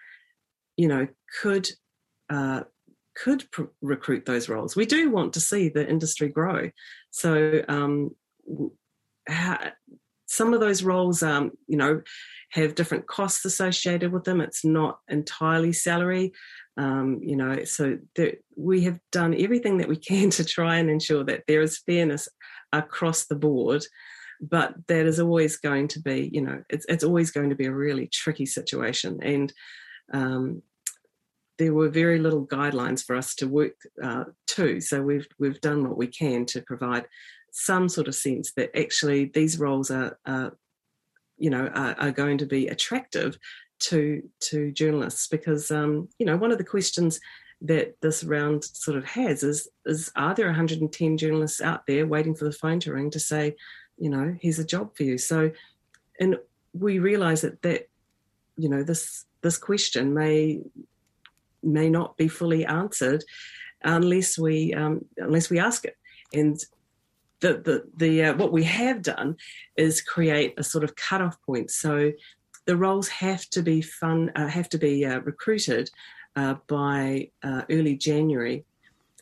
you 0.76 0.88
know, 0.88 1.06
could 1.40 1.70
uh, 2.30 2.62
could 3.14 3.50
pr- 3.50 3.64
recruit 3.80 4.26
those 4.26 4.48
roles. 4.48 4.76
We 4.76 4.86
do 4.86 5.10
want 5.10 5.34
to 5.34 5.40
see 5.40 5.68
the 5.68 5.88
industry 5.88 6.28
grow. 6.28 6.70
So 7.10 7.62
um, 7.68 8.14
some 10.34 10.54
of 10.54 10.60
those 10.60 10.82
roles, 10.82 11.22
um, 11.22 11.52
you 11.66 11.76
know, 11.76 12.02
have 12.50 12.74
different 12.74 13.06
costs 13.06 13.44
associated 13.44 14.12
with 14.12 14.24
them. 14.24 14.40
It's 14.40 14.64
not 14.64 14.98
entirely 15.08 15.72
salary. 15.72 16.32
Um, 16.76 17.20
you 17.22 17.36
know, 17.36 17.64
so 17.64 17.98
there, 18.16 18.34
we 18.56 18.82
have 18.84 18.98
done 19.12 19.34
everything 19.38 19.78
that 19.78 19.88
we 19.88 19.96
can 20.10 20.30
to 20.30 20.44
try 20.44 20.76
and 20.76 20.90
ensure 20.90 21.24
that 21.24 21.44
there 21.48 21.62
is 21.62 21.82
fairness 21.86 22.28
across 22.72 23.26
the 23.26 23.36
board 23.36 23.84
but 24.40 24.74
that 24.88 25.06
is 25.06 25.20
always 25.20 25.56
going 25.56 25.88
to 25.88 26.00
be, 26.00 26.30
you 26.32 26.40
know, 26.40 26.62
it's 26.68 26.84
it's 26.88 27.04
always 27.04 27.30
going 27.30 27.50
to 27.50 27.56
be 27.56 27.66
a 27.66 27.72
really 27.72 28.08
tricky 28.12 28.46
situation, 28.46 29.18
and 29.22 29.52
um, 30.12 30.62
there 31.58 31.72
were 31.72 31.88
very 31.88 32.18
little 32.18 32.46
guidelines 32.46 33.04
for 33.04 33.16
us 33.16 33.34
to 33.36 33.46
work 33.46 33.74
uh, 34.02 34.24
to. 34.48 34.80
So 34.80 35.02
we've 35.02 35.26
we've 35.38 35.60
done 35.60 35.88
what 35.88 35.96
we 35.96 36.06
can 36.06 36.46
to 36.46 36.62
provide 36.62 37.06
some 37.56 37.88
sort 37.88 38.08
of 38.08 38.16
sense 38.16 38.52
that 38.54 38.76
actually 38.76 39.26
these 39.26 39.60
roles 39.60 39.88
are, 39.88 40.18
are 40.26 40.56
you 41.38 41.50
know, 41.50 41.68
are, 41.68 41.94
are, 42.00 42.10
going 42.10 42.36
to 42.38 42.46
be 42.46 42.66
attractive 42.66 43.38
to 43.78 44.28
to 44.40 44.72
journalists 44.72 45.28
because 45.28 45.70
um, 45.70 46.08
you 46.18 46.26
know 46.26 46.36
one 46.36 46.50
of 46.50 46.58
the 46.58 46.64
questions 46.64 47.20
that 47.62 47.94
this 48.02 48.24
round 48.24 48.64
sort 48.64 48.96
of 48.96 49.04
has 49.04 49.44
is 49.44 49.68
is 49.86 50.10
are 50.16 50.34
there 50.34 50.46
110 50.46 51.16
journalists 51.16 51.60
out 51.60 51.86
there 51.86 52.06
waiting 52.06 52.34
for 52.34 52.44
the 52.44 52.52
phone 52.52 52.80
to 52.80 52.92
ring 52.92 53.10
to 53.10 53.20
say 53.20 53.54
you 53.98 54.10
know 54.10 54.36
here's 54.40 54.58
a 54.58 54.64
job 54.64 54.96
for 54.96 55.04
you? 55.04 55.16
So 55.16 55.52
and 56.18 56.36
we 56.72 56.98
realize 56.98 57.42
that 57.42 57.62
that 57.62 57.88
you 58.56 58.68
know 58.68 58.82
this 58.82 59.26
this 59.42 59.58
question 59.58 60.12
may 60.12 60.60
may 61.62 61.88
not 61.88 62.16
be 62.16 62.26
fully 62.26 62.66
answered 62.66 63.22
unless 63.84 64.38
we 64.38 64.74
um, 64.74 65.04
unless 65.18 65.50
we 65.50 65.60
ask 65.60 65.84
it. 65.84 65.96
And 66.32 66.58
the 67.40 67.54
the, 67.54 67.84
the 67.96 68.24
uh, 68.24 68.34
what 68.34 68.52
we 68.52 68.64
have 68.64 69.02
done 69.02 69.36
is 69.76 70.00
create 70.00 70.54
a 70.56 70.62
sort 70.62 70.84
of 70.84 70.94
cutoff 70.96 71.40
point 71.42 71.70
so 71.70 72.12
the 72.66 72.76
roles 72.76 73.08
have 73.08 73.48
to 73.50 73.62
be 73.62 73.82
fun 73.82 74.30
uh, 74.36 74.46
have 74.46 74.68
to 74.68 74.78
be 74.78 75.04
uh, 75.04 75.20
recruited 75.20 75.90
uh, 76.36 76.54
by 76.66 77.30
uh, 77.42 77.62
early 77.70 77.96
January 77.96 78.64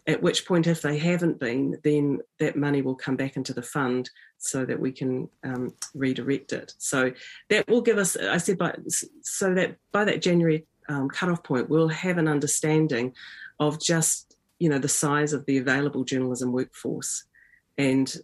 at 0.06 0.22
which 0.22 0.46
point, 0.46 0.66
if 0.66 0.82
they 0.82 0.98
haven't 0.98 1.38
been, 1.38 1.78
then 1.84 2.18
that 2.38 2.56
money 2.56 2.82
will 2.82 2.94
come 2.94 3.16
back 3.16 3.36
into 3.36 3.54
the 3.54 3.62
fund 3.62 4.10
so 4.38 4.64
that 4.64 4.80
we 4.80 4.90
can 4.90 5.28
um, 5.44 5.74
redirect 5.94 6.52
it. 6.52 6.74
So 6.78 7.12
that 7.50 7.68
will 7.68 7.82
give 7.82 7.98
us, 7.98 8.16
I 8.16 8.38
said, 8.38 8.58
by, 8.58 8.74
so 8.88 9.54
that 9.54 9.76
by 9.92 10.04
that 10.04 10.20
January 10.20 10.66
um, 10.88 11.08
cutoff 11.08 11.44
point, 11.44 11.70
we'll 11.70 11.88
have 11.88 12.18
an 12.18 12.26
understanding 12.26 13.14
of 13.60 13.80
just, 13.80 14.36
you 14.58 14.68
know, 14.68 14.78
the 14.78 14.88
size 14.88 15.32
of 15.32 15.46
the 15.46 15.58
available 15.58 16.02
journalism 16.02 16.50
workforce. 16.50 17.24
And 17.78 18.14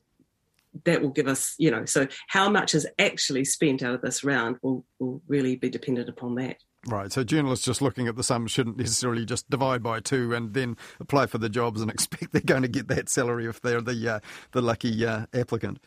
that 0.84 1.02
will 1.02 1.10
give 1.10 1.26
us, 1.26 1.54
you 1.58 1.70
know, 1.70 1.84
so 1.84 2.06
how 2.28 2.48
much 2.48 2.74
is 2.74 2.86
actually 2.98 3.44
spent 3.44 3.82
out 3.82 3.94
of 3.94 4.00
this 4.02 4.22
round 4.24 4.56
will, 4.62 4.84
will 4.98 5.20
really 5.26 5.56
be 5.56 5.70
dependent 5.70 6.08
upon 6.08 6.34
that. 6.36 6.58
Right. 6.86 7.12
So 7.12 7.24
journalists 7.24 7.64
just 7.64 7.82
looking 7.82 8.06
at 8.06 8.16
the 8.16 8.22
sums 8.22 8.50
shouldn't 8.50 8.78
necessarily 8.78 9.24
just 9.24 9.50
divide 9.50 9.82
by 9.82 10.00
two 10.00 10.32
and 10.32 10.54
then 10.54 10.76
apply 11.00 11.26
for 11.26 11.38
the 11.38 11.48
jobs 11.48 11.80
and 11.80 11.90
expect 11.90 12.32
they're 12.32 12.40
going 12.40 12.62
to 12.62 12.68
get 12.68 12.88
that 12.88 13.08
salary 13.08 13.46
if 13.46 13.60
they're 13.60 13.80
the 13.80 14.08
uh, 14.08 14.20
the 14.52 14.62
lucky 14.62 15.04
uh, 15.04 15.26
applicant. 15.34 15.78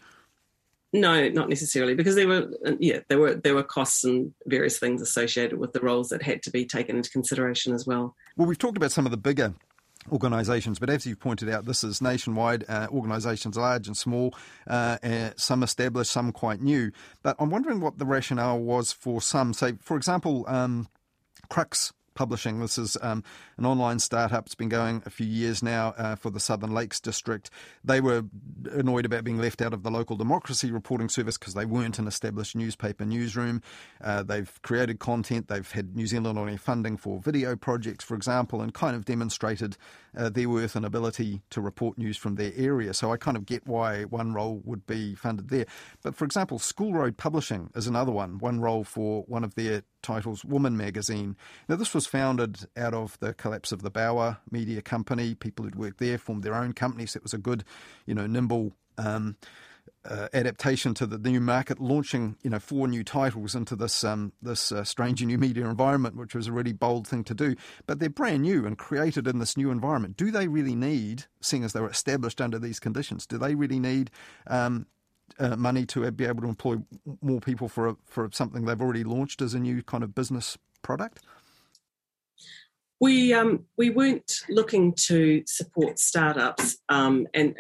No, 0.94 1.30
not 1.30 1.48
necessarily, 1.48 1.96
because 1.96 2.16
there 2.16 2.28
were 2.28 2.52
yeah 2.80 3.00
there 3.08 3.18
were 3.18 3.36
there 3.36 3.56
were 3.56 3.64
costs 3.64 4.04
and 4.04 4.34
various 4.46 4.78
things 4.78 5.02
associated 5.02 5.58
with 5.58 5.72
the 5.72 5.80
roles 5.80 6.10
that 6.10 6.22
had 6.22 6.44
to 6.44 6.52
be 6.52 6.66
taken 6.66 6.98
into 6.98 7.10
consideration 7.10 7.74
as 7.74 7.88
well. 7.88 8.14
Well, 8.36 8.48
we've 8.48 8.58
talked 8.58 8.76
about 8.76 8.92
some 8.92 9.06
of 9.06 9.12
the 9.12 9.18
bigger 9.18 9.54
organisations. 10.12 10.80
But 10.80 10.90
as 10.90 11.06
you've 11.06 11.20
pointed 11.20 11.50
out, 11.50 11.66
this 11.66 11.84
is 11.84 12.02
nationwide, 12.02 12.66
uh, 12.68 12.88
organisations 12.92 13.58
large 13.58 13.88
and 13.88 13.98
small, 13.98 14.34
uh, 14.68 14.98
uh, 15.04 15.32
some 15.36 15.64
established, 15.64 16.12
some 16.12 16.32
quite 16.32 16.62
new. 16.62 16.92
But 17.24 17.36
I'm 17.40 17.50
wondering 17.50 17.82
what 17.82 17.98
the 17.98 18.06
rationale 18.06 18.60
was 18.60 18.92
for 18.92 19.22
some. 19.22 19.54
Say, 19.54 19.74
for 19.82 19.98
example, 19.98 20.46
um, 20.48 20.88
Crux 21.50 21.94
Publishing. 22.14 22.60
This 22.60 22.78
is 22.78 22.98
um, 23.02 23.24
an 23.58 23.66
online 23.66 24.00
startup. 24.00 24.46
It's 24.46 24.56
been 24.56 24.70
going 24.70 25.02
a 25.06 25.10
few 25.10 25.26
years 25.26 25.64
now 25.64 25.94
uh, 25.98 26.16
for 26.16 26.30
the 26.30 26.40
Southern 26.40 26.74
Lakes 26.74 27.00
District. 27.00 27.50
They 27.84 28.02
were 28.02 28.24
annoyed 28.72 29.06
about 29.06 29.24
being 29.24 29.38
left 29.38 29.62
out 29.62 29.74
of 29.74 29.84
the 29.84 29.92
local 29.92 30.18
democracy 30.18 30.72
reporting 30.72 31.08
service 31.10 31.38
because 31.38 31.54
they 31.54 31.66
weren't 31.66 32.00
an 32.00 32.08
established 32.08 32.56
newspaper 32.56 33.06
newsroom. 33.06 33.62
Uh, 34.04 34.24
they've 34.24 34.62
created 34.62 35.00
content. 35.00 35.48
They've 35.48 35.72
had 35.72 35.96
New 35.96 36.06
Zealand 36.06 36.38
on 36.38 36.58
funding 36.58 36.98
for 36.98 37.20
video 37.20 37.56
projects, 37.56 38.04
for 38.04 38.16
example, 38.16 38.62
and 38.62 38.74
kind 38.74 38.96
of 38.96 39.06
demonstrated 39.06 39.78
uh, 40.16 40.30
their 40.30 40.50
worth 40.50 40.76
and 40.76 40.86
ability 40.86 41.42
to 41.50 41.62
report 41.62 41.98
news 41.98 42.18
from 42.18 42.36
their 42.36 42.52
area. 42.56 42.94
So 42.94 43.12
I 43.12 43.18
kind 43.18 43.38
of 43.38 43.46
get 43.46 43.68
why 43.68 44.04
one 44.04 44.34
role 44.34 44.62
would 44.66 44.86
be 44.86 45.16
funded 45.16 45.50
there. 45.50 45.66
But 46.04 46.16
for 46.16 46.26
example, 46.26 46.60
School 46.60 46.94
Road 46.94 47.18
Publishing 47.18 47.70
is 47.76 47.88
another 47.88 48.12
one, 48.12 48.38
one 48.38 48.60
role 48.60 48.84
for 48.84 49.24
one 49.24 49.44
of 49.44 49.56
their 49.56 49.84
titles, 50.02 50.44
Woman 50.44 50.76
Magazine. 50.76 51.36
Now, 51.68 51.76
this 51.76 51.94
was 51.94 52.08
founded 52.08 52.68
out 52.76 52.94
of 52.94 53.18
the 53.20 53.34
collapse 53.34 53.72
of 53.72 53.82
the 53.82 53.92
Bauer 53.92 54.38
Media 54.50 54.82
Company. 54.82 55.36
People 55.36 55.66
who'd 55.66 55.76
worked 55.76 56.00
there 56.00 56.18
formed 56.18 56.44
their 56.44 56.56
own 56.56 56.74
company, 56.74 57.06
so 57.06 57.18
it 57.18 57.24
was 57.24 57.34
a 57.34 57.38
good, 57.38 57.64
you 58.06 58.16
know, 58.16 58.28
nimble. 58.28 58.74
Um, 58.98 59.38
uh, 60.04 60.28
adaptation 60.34 60.94
to 60.96 61.06
the 61.06 61.18
new 61.18 61.40
market, 61.40 61.80
launching 61.80 62.36
you 62.44 62.50
know 62.50 62.60
four 62.60 62.88
new 62.88 63.04
titles 63.04 63.56
into 63.56 63.76
this 63.76 64.04
um, 64.04 64.34
this 64.42 64.72
uh, 64.72 64.84
strange 64.84 65.24
new 65.24 65.38
media 65.38 65.68
environment, 65.68 66.16
which 66.16 66.36
was 66.36 66.48
a 66.48 66.52
really 66.52 66.74
bold 66.74 67.08
thing 67.08 67.24
to 67.26 67.34
do. 67.34 67.56
But 67.86 68.00
they're 68.00 68.10
brand 68.10 68.42
new 68.44 68.66
and 68.66 68.78
created 68.78 69.28
in 69.28 69.40
this 69.40 69.56
new 69.56 69.72
environment. 69.72 70.18
Do 70.18 70.32
they 70.32 70.48
really 70.48 70.76
need, 70.76 71.26
seeing 71.42 71.64
as 71.64 71.74
they 71.74 71.82
were 71.82 71.90
established 71.90 72.42
under 72.42 72.60
these 72.60 72.80
conditions, 72.80 73.28
do 73.28 73.38
they 73.38 73.56
really 73.56 73.80
need 73.80 74.10
um, 74.48 74.88
uh, 75.40 75.56
money 75.56 75.86
to 75.88 76.10
be 76.12 76.26
able 76.26 76.42
to 76.42 76.50
employ 76.50 76.78
more 77.22 77.40
people 77.40 77.70
for 77.70 77.90
a, 77.90 77.96
for 78.06 78.30
something 78.32 78.66
they've 78.66 78.82
already 78.82 79.04
launched 79.04 79.42
as 79.42 79.54
a 79.54 79.60
new 79.60 79.84
kind 79.84 80.04
of 80.04 80.16
business 80.16 80.58
product? 80.82 81.24
We 83.02 83.34
um, 83.34 83.66
we 83.78 83.90
weren't 83.90 84.42
looking 84.48 84.94
to 85.08 85.44
support 85.48 86.00
startups, 86.00 86.78
um, 86.88 87.28
and 87.34 87.56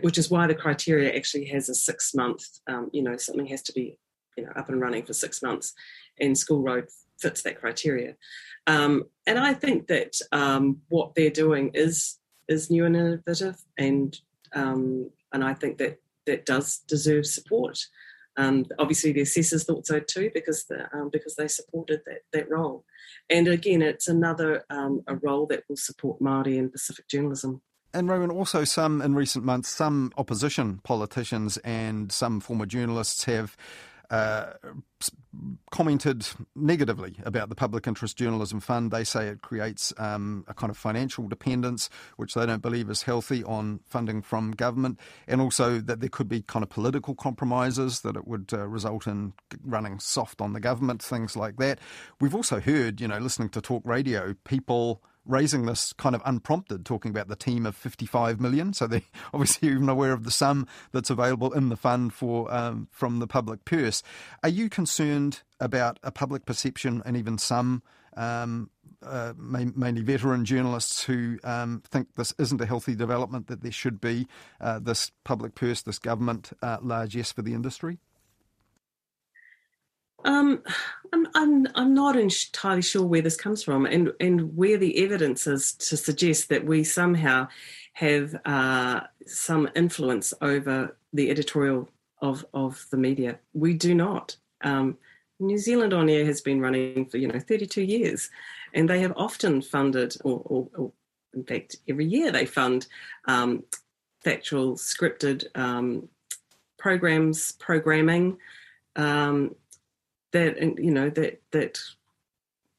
which 0.00 0.18
is 0.18 0.30
why 0.30 0.46
the 0.46 0.54
criteria 0.54 1.14
actually 1.14 1.44
has 1.46 1.68
a 1.68 1.74
six 1.74 2.14
month. 2.14 2.42
Um, 2.66 2.90
you 2.92 3.02
know, 3.02 3.16
something 3.16 3.46
has 3.46 3.62
to 3.64 3.72
be 3.72 3.98
you 4.36 4.44
know 4.44 4.52
up 4.56 4.70
and 4.70 4.80
running 4.80 5.04
for 5.04 5.12
six 5.12 5.42
months, 5.42 5.74
and 6.18 6.36
School 6.36 6.62
Road 6.62 6.88
fits 7.20 7.42
that 7.42 7.60
criteria. 7.60 8.14
Um, 8.66 9.04
and 9.26 9.38
I 9.38 9.54
think 9.54 9.86
that 9.88 10.14
um, 10.32 10.78
what 10.88 11.14
they're 11.14 11.30
doing 11.30 11.70
is 11.74 12.18
is 12.48 12.70
new 12.70 12.84
and 12.86 12.96
innovative, 12.96 13.56
and 13.76 14.18
um, 14.54 15.10
and 15.32 15.44
I 15.44 15.54
think 15.54 15.78
that 15.78 15.98
that 16.26 16.46
does 16.46 16.78
deserve 16.88 17.26
support. 17.26 17.78
Um, 18.36 18.66
obviously, 18.78 19.12
the 19.12 19.22
assessors 19.22 19.64
thought 19.64 19.86
so 19.86 20.00
too 20.00 20.30
because 20.34 20.64
the, 20.64 20.88
um, 20.92 21.10
because 21.12 21.36
they 21.36 21.48
supported 21.48 22.02
that 22.06 22.20
that 22.32 22.50
role. 22.50 22.84
And 23.30 23.48
again, 23.48 23.82
it's 23.82 24.08
another 24.08 24.64
um, 24.70 25.02
a 25.06 25.16
role 25.16 25.46
that 25.46 25.64
will 25.68 25.76
support 25.76 26.20
Maori 26.20 26.58
and 26.58 26.70
Pacific 26.70 27.08
journalism. 27.08 27.62
And 27.94 28.10
Raewyn, 28.10 28.30
also 28.30 28.64
some 28.64 29.00
in 29.00 29.14
recent 29.14 29.44
months, 29.44 29.70
some 29.70 30.12
opposition 30.18 30.80
politicians 30.84 31.56
and 31.58 32.12
some 32.12 32.40
former 32.40 32.66
journalists 32.66 33.24
have 33.24 33.56
uh, 34.10 34.52
commented 35.70 36.26
negatively 36.54 37.16
about 37.24 37.48
the 37.48 37.54
Public 37.54 37.86
Interest 37.86 38.16
Journalism 38.16 38.60
Fund. 38.60 38.90
They 38.90 39.04
say 39.04 39.28
it 39.28 39.42
creates 39.42 39.92
um, 39.98 40.44
a 40.48 40.54
kind 40.54 40.70
of 40.70 40.76
financial 40.76 41.28
dependence, 41.28 41.90
which 42.16 42.34
they 42.34 42.46
don't 42.46 42.62
believe 42.62 42.88
is 42.90 43.02
healthy 43.02 43.44
on 43.44 43.80
funding 43.84 44.22
from 44.22 44.52
government, 44.52 44.98
and 45.26 45.40
also 45.40 45.78
that 45.80 46.00
there 46.00 46.08
could 46.08 46.28
be 46.28 46.42
kind 46.42 46.62
of 46.62 46.70
political 46.70 47.14
compromises, 47.14 48.00
that 48.00 48.16
it 48.16 48.26
would 48.26 48.50
uh, 48.52 48.66
result 48.66 49.06
in 49.06 49.32
running 49.64 49.98
soft 49.98 50.40
on 50.40 50.52
the 50.52 50.60
government, 50.60 51.02
things 51.02 51.36
like 51.36 51.56
that. 51.56 51.78
We've 52.20 52.34
also 52.34 52.60
heard, 52.60 53.00
you 53.00 53.08
know, 53.08 53.18
listening 53.18 53.50
to 53.50 53.60
talk 53.60 53.82
radio, 53.86 54.34
people 54.44 55.02
raising 55.26 55.66
this 55.66 55.92
kind 55.94 56.14
of 56.14 56.22
unprompted, 56.24 56.84
talking 56.84 57.10
about 57.10 57.28
the 57.28 57.36
team 57.36 57.66
of 57.66 57.76
55 57.76 58.40
million. 58.40 58.72
So 58.72 58.86
they're 58.86 59.02
obviously 59.34 59.68
even 59.68 59.88
aware 59.88 60.12
of 60.12 60.24
the 60.24 60.30
sum 60.30 60.66
that's 60.92 61.10
available 61.10 61.52
in 61.52 61.68
the 61.68 61.76
fund 61.76 62.12
for 62.12 62.52
um, 62.52 62.88
from 62.90 63.18
the 63.18 63.26
public 63.26 63.64
purse. 63.64 64.02
Are 64.42 64.48
you 64.48 64.68
concerned 64.68 65.42
about 65.60 65.98
a 66.02 66.10
public 66.10 66.44
perception 66.46 67.02
and 67.04 67.16
even 67.16 67.38
some 67.38 67.82
um, 68.16 68.70
uh, 69.02 69.34
mainly 69.36 70.02
veteran 70.02 70.44
journalists 70.44 71.04
who 71.04 71.38
um, 71.44 71.82
think 71.88 72.14
this 72.14 72.34
isn't 72.38 72.60
a 72.60 72.66
healthy 72.66 72.94
development, 72.94 73.46
that 73.46 73.62
there 73.62 73.72
should 73.72 74.00
be 74.00 74.26
uh, 74.60 74.78
this 74.78 75.12
public 75.24 75.54
purse, 75.54 75.82
this 75.82 75.98
government 75.98 76.52
uh, 76.62 76.78
largesse 76.82 77.32
for 77.32 77.42
the 77.42 77.54
industry? 77.54 77.98
Um, 80.26 80.62
I'm, 81.12 81.28
I'm, 81.34 81.66
I'm 81.76 81.94
not 81.94 82.16
entirely 82.16 82.82
sure 82.82 83.06
where 83.06 83.22
this 83.22 83.36
comes 83.36 83.62
from 83.62 83.86
and, 83.86 84.12
and 84.20 84.56
where 84.56 84.76
the 84.76 85.02
evidence 85.04 85.46
is 85.46 85.72
to 85.74 85.96
suggest 85.96 86.48
that 86.48 86.66
we 86.66 86.82
somehow 86.84 87.48
have 87.92 88.36
uh, 88.44 89.00
some 89.26 89.70
influence 89.74 90.34
over 90.42 90.96
the 91.12 91.30
editorial 91.30 91.88
of, 92.20 92.44
of 92.52 92.84
the 92.90 92.96
media. 92.96 93.38
We 93.54 93.74
do 93.74 93.94
not. 93.94 94.36
Um, 94.62 94.98
New 95.38 95.58
Zealand 95.58 95.94
On 95.94 96.08
Air 96.08 96.24
has 96.24 96.40
been 96.40 96.60
running 96.60 97.06
for, 97.06 97.18
you 97.18 97.28
know, 97.28 97.38
32 97.38 97.82
years, 97.82 98.28
and 98.74 98.90
they 98.90 99.00
have 99.00 99.12
often 99.16 99.62
funded, 99.62 100.16
or, 100.24 100.42
or, 100.44 100.68
or 100.76 100.92
in 101.34 101.44
fact, 101.44 101.76
every 101.88 102.06
year 102.06 102.32
they 102.32 102.46
fund 102.46 102.86
um, 103.26 103.62
factual, 104.24 104.74
scripted 104.74 105.44
um, 105.54 106.08
programs, 106.78 107.52
programming, 107.52 108.38
um, 108.96 109.54
that 110.36 110.78
you 110.78 110.90
know 110.90 111.10
that 111.10 111.40
that 111.50 111.78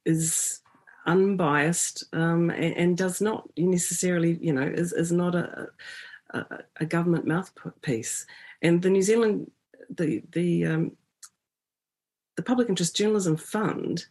is 0.06 0.62
unbiased 1.06 2.04
um, 2.14 2.50
and, 2.50 2.76
and, 2.78 2.98
does 2.98 3.22
not 3.22 3.50
necessarily 3.58 4.38
you 4.42 4.54
know 4.54 4.62
is, 4.62 4.92
is 4.94 5.12
not 5.12 5.36
a, 5.36 5.68
a, 6.32 6.46
a 6.82 6.86
government 6.86 7.26
mouthpiece 7.26 8.26
and 8.62 8.82
the 8.82 8.90
New 8.90 9.02
Zealand 9.02 9.50
the 9.90 10.22
the 10.32 10.66
um, 10.66 10.92
the 12.36 12.44
Public 12.44 12.70
Interest 12.70 12.96
Journalism 12.96 13.36
Fund 13.36 14.06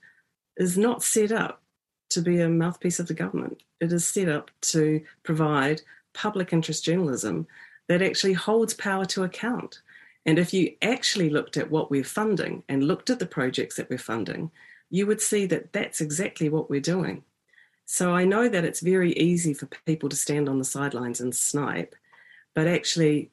is 0.56 0.76
not 0.76 1.02
set 1.02 1.32
up 1.32 1.62
to 2.10 2.20
be 2.20 2.40
a 2.40 2.48
mouthpiece 2.48 2.98
of 2.98 3.06
the 3.06 3.14
government. 3.14 3.62
It 3.80 3.92
is 3.92 4.06
set 4.06 4.28
up 4.28 4.50
to 4.72 5.02
provide 5.22 5.82
public 6.14 6.52
interest 6.52 6.84
journalism 6.84 7.46
that 7.88 8.02
actually 8.02 8.32
holds 8.32 8.74
power 8.74 9.04
to 9.06 9.24
account. 9.24 9.80
And 10.26 10.38
if 10.38 10.52
you 10.52 10.74
actually 10.82 11.30
looked 11.30 11.56
at 11.56 11.70
what 11.70 11.90
we're 11.90 12.04
funding 12.04 12.64
and 12.68 12.82
looked 12.82 13.08
at 13.10 13.20
the 13.20 13.26
projects 13.26 13.76
that 13.76 13.88
we're 13.88 13.96
funding, 13.96 14.50
you 14.90 15.06
would 15.06 15.20
see 15.20 15.46
that 15.46 15.72
that's 15.72 16.00
exactly 16.00 16.48
what 16.48 16.68
we're 16.68 16.80
doing. 16.80 17.22
So 17.84 18.12
I 18.12 18.24
know 18.24 18.48
that 18.48 18.64
it's 18.64 18.80
very 18.80 19.12
easy 19.12 19.54
for 19.54 19.66
people 19.86 20.08
to 20.08 20.16
stand 20.16 20.48
on 20.48 20.58
the 20.58 20.64
sidelines 20.64 21.20
and 21.20 21.34
snipe, 21.34 21.94
but 22.54 22.66
actually, 22.66 23.30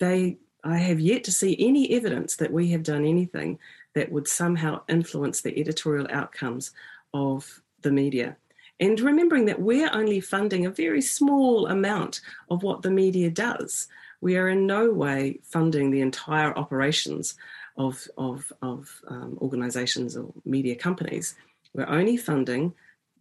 they 0.00 0.38
I 0.64 0.78
have 0.78 0.98
yet 0.98 1.24
to 1.24 1.32
see 1.32 1.56
any 1.58 1.92
evidence 1.92 2.36
that 2.36 2.52
we 2.52 2.70
have 2.70 2.82
done 2.82 3.04
anything 3.04 3.58
that 3.94 4.10
would 4.10 4.26
somehow 4.26 4.82
influence 4.88 5.40
the 5.40 5.58
editorial 5.58 6.06
outcomes 6.10 6.72
of 7.14 7.62
the 7.82 7.92
media. 7.92 8.36
And 8.80 8.98
remembering 9.00 9.44
that 9.46 9.60
we're 9.60 9.90
only 9.92 10.20
funding 10.20 10.66
a 10.66 10.70
very 10.70 11.00
small 11.00 11.68
amount 11.68 12.20
of 12.50 12.62
what 12.62 12.82
the 12.82 12.90
media 12.90 13.30
does 13.30 13.88
we 14.20 14.36
are 14.36 14.48
in 14.48 14.66
no 14.66 14.90
way 14.90 15.40
funding 15.42 15.90
the 15.90 16.00
entire 16.00 16.56
operations 16.56 17.36
of, 17.76 18.06
of, 18.16 18.52
of 18.62 19.00
um, 19.08 19.38
organisations 19.40 20.16
or 20.16 20.32
media 20.44 20.74
companies. 20.74 21.36
We're 21.74 21.86
only 21.86 22.16
funding 22.16 22.74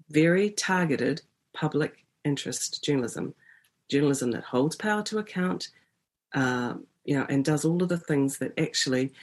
very 0.09 0.49
targeted 0.51 1.21
public 1.53 2.05
interest 2.23 2.83
journalism, 2.83 3.33
journalism 3.89 4.31
that 4.31 4.43
holds 4.43 4.75
power 4.75 5.03
to 5.03 5.19
account, 5.19 5.69
uh, 6.33 6.75
you 7.05 7.17
know, 7.17 7.25
and 7.29 7.45
does 7.45 7.65
all 7.65 7.81
of 7.81 7.89
the 7.89 7.97
things 7.97 8.39
that 8.39 8.57
actually 8.59 9.13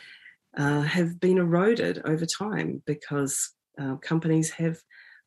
uh, 0.57 0.83
have 0.83 1.19
been 1.19 1.39
eroded 1.39 2.01
over 2.05 2.27
time 2.27 2.83
because 2.87 3.51
uh, 3.79 3.97
companies 3.97 4.51
have 4.51 4.79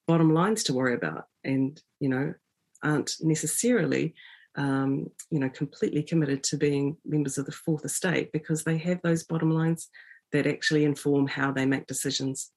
bottom 0.08 0.34
lines 0.34 0.64
to 0.64 0.74
worry 0.74 0.94
about, 0.94 1.28
and 1.44 1.82
you 2.00 2.08
know, 2.08 2.34
aren't 2.82 3.18
necessarily 3.22 4.16
um, 4.58 5.10
you 5.30 5.40
know, 5.40 5.50
completely 5.50 6.04
committed 6.04 6.44
to 6.44 6.58
being 6.58 6.98
members 7.06 7.38
of 7.38 7.46
the 7.46 7.52
fourth 7.52 7.86
estate 7.86 8.32
because 8.34 8.64
they 8.64 8.78
have 8.78 9.00
those 9.04 9.24
bottom 9.24 9.52
lines 9.52 9.90
that 10.32 10.48
actually 10.48 10.84
inform 10.84 11.28
how 11.28 11.52
they 11.52 11.66
make 11.66 11.88
decisions. 11.88 12.52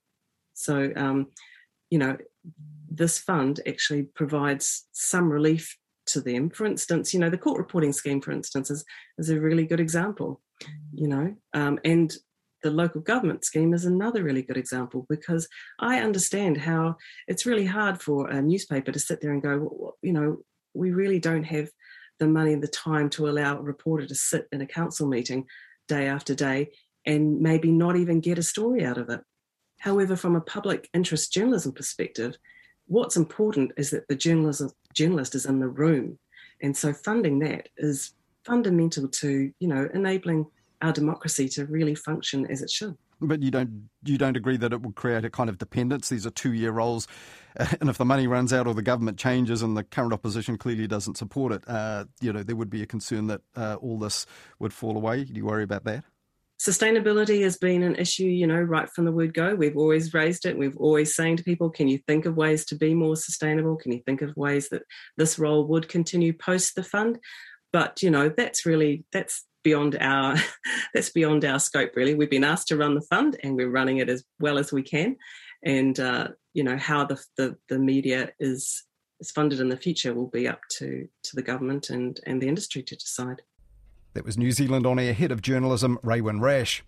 So, 0.55 0.91
um, 0.97 1.29
you 1.91 1.99
know, 1.99 2.17
this 2.91 3.19
fund 3.19 3.61
actually 3.67 4.05
provides 4.15 4.89
some 4.93 5.31
relief 5.31 5.77
to 6.07 6.21
them. 6.21 6.51
For 6.51 6.67
instance, 6.67 7.13
you 7.13 7.21
know, 7.21 7.31
the 7.31 7.39
court 7.39 7.59
reporting 7.59 7.93
scheme, 7.93 8.21
for 8.21 8.33
instance, 8.33 8.71
is, 8.71 8.85
is 9.19 9.31
a 9.31 9.41
really 9.41 9.67
good 9.67 9.81
example, 9.81 10.41
you 10.93 11.07
know, 11.07 11.35
um, 11.55 11.79
and 11.85 12.13
the 12.63 12.71
local 12.71 13.01
government 13.01 13.45
scheme 13.45 13.73
is 13.73 13.85
another 13.85 14.23
really 14.23 14.43
good 14.43 14.57
example 14.59 15.07
because 15.09 15.49
I 15.79 16.01
understand 16.01 16.59
how 16.59 16.97
it's 17.27 17.47
really 17.47 17.65
hard 17.65 18.03
for 18.03 18.29
a 18.29 18.43
newspaper 18.43 18.93
to 18.93 18.99
sit 18.99 19.21
there 19.21 19.33
and 19.33 19.43
go, 19.43 19.59
well, 19.59 19.99
you 20.03 20.13
know, 20.13 20.39
we 20.75 20.91
really 20.91 21.19
don't 21.19 21.45
have 21.45 21.71
the 22.21 22.29
money 22.29 22.53
and 22.53 22.63
the 22.63 22.69
time 22.69 23.11
to 23.11 23.29
allow 23.29 23.59
a 23.59 23.63
reporter 23.63 24.07
to 24.07 24.15
sit 24.15 24.47
in 24.53 24.61
a 24.61 24.67
council 24.67 25.09
meeting 25.09 25.47
day 25.89 26.07
after 26.07 26.35
day 26.35 26.71
and 27.05 27.41
maybe 27.41 27.73
not 27.73 27.97
even 27.97 28.21
get 28.21 28.39
a 28.39 28.43
story 28.43 28.85
out 28.85 28.99
of 28.99 29.09
it. 29.09 29.21
However, 29.81 30.15
from 30.15 30.37
a 30.37 30.41
public 30.41 30.89
interest 30.95 31.33
journalism 31.33 31.73
perspective, 31.73 32.37
what's 32.87 33.17
important 33.17 33.73
is 33.77 33.91
that 33.91 34.07
the 34.09 34.15
journalist, 34.15 34.63
journalist 34.95 35.35
is 35.35 35.47
in 35.47 35.59
the 35.59 35.69
room. 35.69 36.19
And 36.63 36.77
so 36.77 36.93
funding 36.93 37.39
that 37.41 37.71
is 37.79 38.13
fundamental 38.45 39.09
to, 39.09 39.53
you 39.59 39.69
know, 39.69 39.89
enabling 39.95 40.47
our 40.83 40.93
democracy 40.93 41.49
to 41.49 41.67
really 41.67 41.95
function 41.95 42.47
as 42.47 42.63
it 42.63 42.71
should. 42.71 42.97
But 43.21 43.43
you 43.43 43.51
don't 43.51 43.91
you 44.05 44.17
don't 44.17 44.37
agree 44.37 44.57
that 44.57 44.73
it 44.73 44.83
would 44.83 44.95
create 44.95 45.25
a 45.25 45.31
kind 45.31 45.51
of 45.51 45.59
dependence. 45.59 46.09
These 46.09 46.27
are 46.27 46.31
two 46.31 46.53
year 46.53 46.73
roles, 46.73 47.07
and 47.81 47.91
if 47.91 47.99
the 47.99 48.05
money 48.05 48.27
runs 48.27 48.53
out 48.53 48.67
or 48.67 48.75
the 48.75 48.83
government 48.83 49.19
changes 49.19 49.63
and 49.63 49.77
the 49.77 49.85
current 49.85 50.13
opposition 50.13 50.57
clearly 50.57 50.87
doesn't 50.87 51.17
support 51.17 51.53
it, 51.53 51.65
uh, 51.69 52.07
you 52.21 52.33
know 52.33 52.43
there 52.43 52.57
would 52.57 52.71
be 52.71 52.83
a 52.83 52.87
concern 52.87 53.27
that 53.27 53.43
uh, 53.57 53.77
all 53.81 53.99
this 53.99 54.27
would 54.59 54.73
fall 54.73 54.97
away. 54.97 55.25
Do 55.25 55.35
you 55.35 55.45
worry 55.45 55.65
about 55.65 55.85
that? 55.85 56.05
Sustainability 56.61 57.43
has 57.43 57.57
been 57.57 57.83
an 57.83 57.97
issue, 57.97 58.27
you 58.27 58.47
know, 58.47 58.61
right 58.61 58.87
from 58.91 59.07
the 59.07 59.13
word 59.13 59.33
go. 59.33 59.55
We've 59.55 59.79
always 59.79 60.13
raised 60.13 60.45
it. 60.45 60.59
We've 60.59 60.77
always 60.77 61.15
saying 61.15 61.39
to 61.39 61.43
people, 61.43 61.71
can 61.71 61.89
you 61.89 61.97
think 62.07 62.27
of 62.27 62.37
ways 62.37 62.67
to 62.67 62.75
be 62.75 62.93
more 62.93 63.17
sustainable? 63.17 63.77
Can 63.77 63.93
you 63.93 64.03
think 64.05 64.21
of 64.21 64.37
ways 64.37 64.69
that 64.69 64.83
this 65.17 65.39
role 65.39 65.67
would 65.69 65.89
continue 65.89 66.35
post 66.35 66.75
the 66.75 66.83
fund? 66.83 67.19
But 67.73 68.03
you 68.03 68.11
know, 68.11 68.29
that's 68.29 68.67
really 68.67 69.05
that's 69.11 69.47
beyond 69.63 69.97
our 70.01 70.37
that's 70.95 71.11
beyond 71.11 71.45
our 71.45 71.59
scope 71.59 71.93
really. 71.97 72.15
We've 72.15 72.31
been 72.31 72.45
asked 72.45 72.69
to 72.69 72.77
run 72.77 72.95
the 72.95 73.03
fund 73.03 73.39
and 73.43 73.57
we're 73.57 73.71
running 73.71 73.99
it 73.99 74.09
as 74.09 74.25
well 74.39 74.59
as 74.59 74.73
we 74.73 74.83
can. 74.83 75.17
And 75.65 75.99
uh, 76.01 76.29
you 76.55 76.65
know 76.65 76.77
how 76.77 77.05
the, 77.05 77.23
the, 77.37 77.57
the 77.69 77.79
media 77.79 78.31
is 78.39 78.85
is 79.21 79.31
funded 79.31 79.61
in 79.61 79.69
the 79.69 79.77
future 79.77 80.15
will 80.15 80.29
be 80.29 80.49
up 80.49 80.61
to 80.79 81.07
to 81.23 81.37
the 81.37 81.43
government 81.43 81.91
and 81.91 82.21
and 82.27 82.41
the 82.41 82.49
industry 82.49 82.83
to 82.83 82.97
decide. 82.97 83.43
That 84.15 84.25
was 84.25 84.37
New 84.37 84.51
Zealand 84.51 84.87
on 84.87 84.99
air 84.99 85.13
head 85.13 85.31
of 85.31 85.41
journalism 85.41 85.99
Raewyn 86.03 86.41
Rasch 86.41 86.79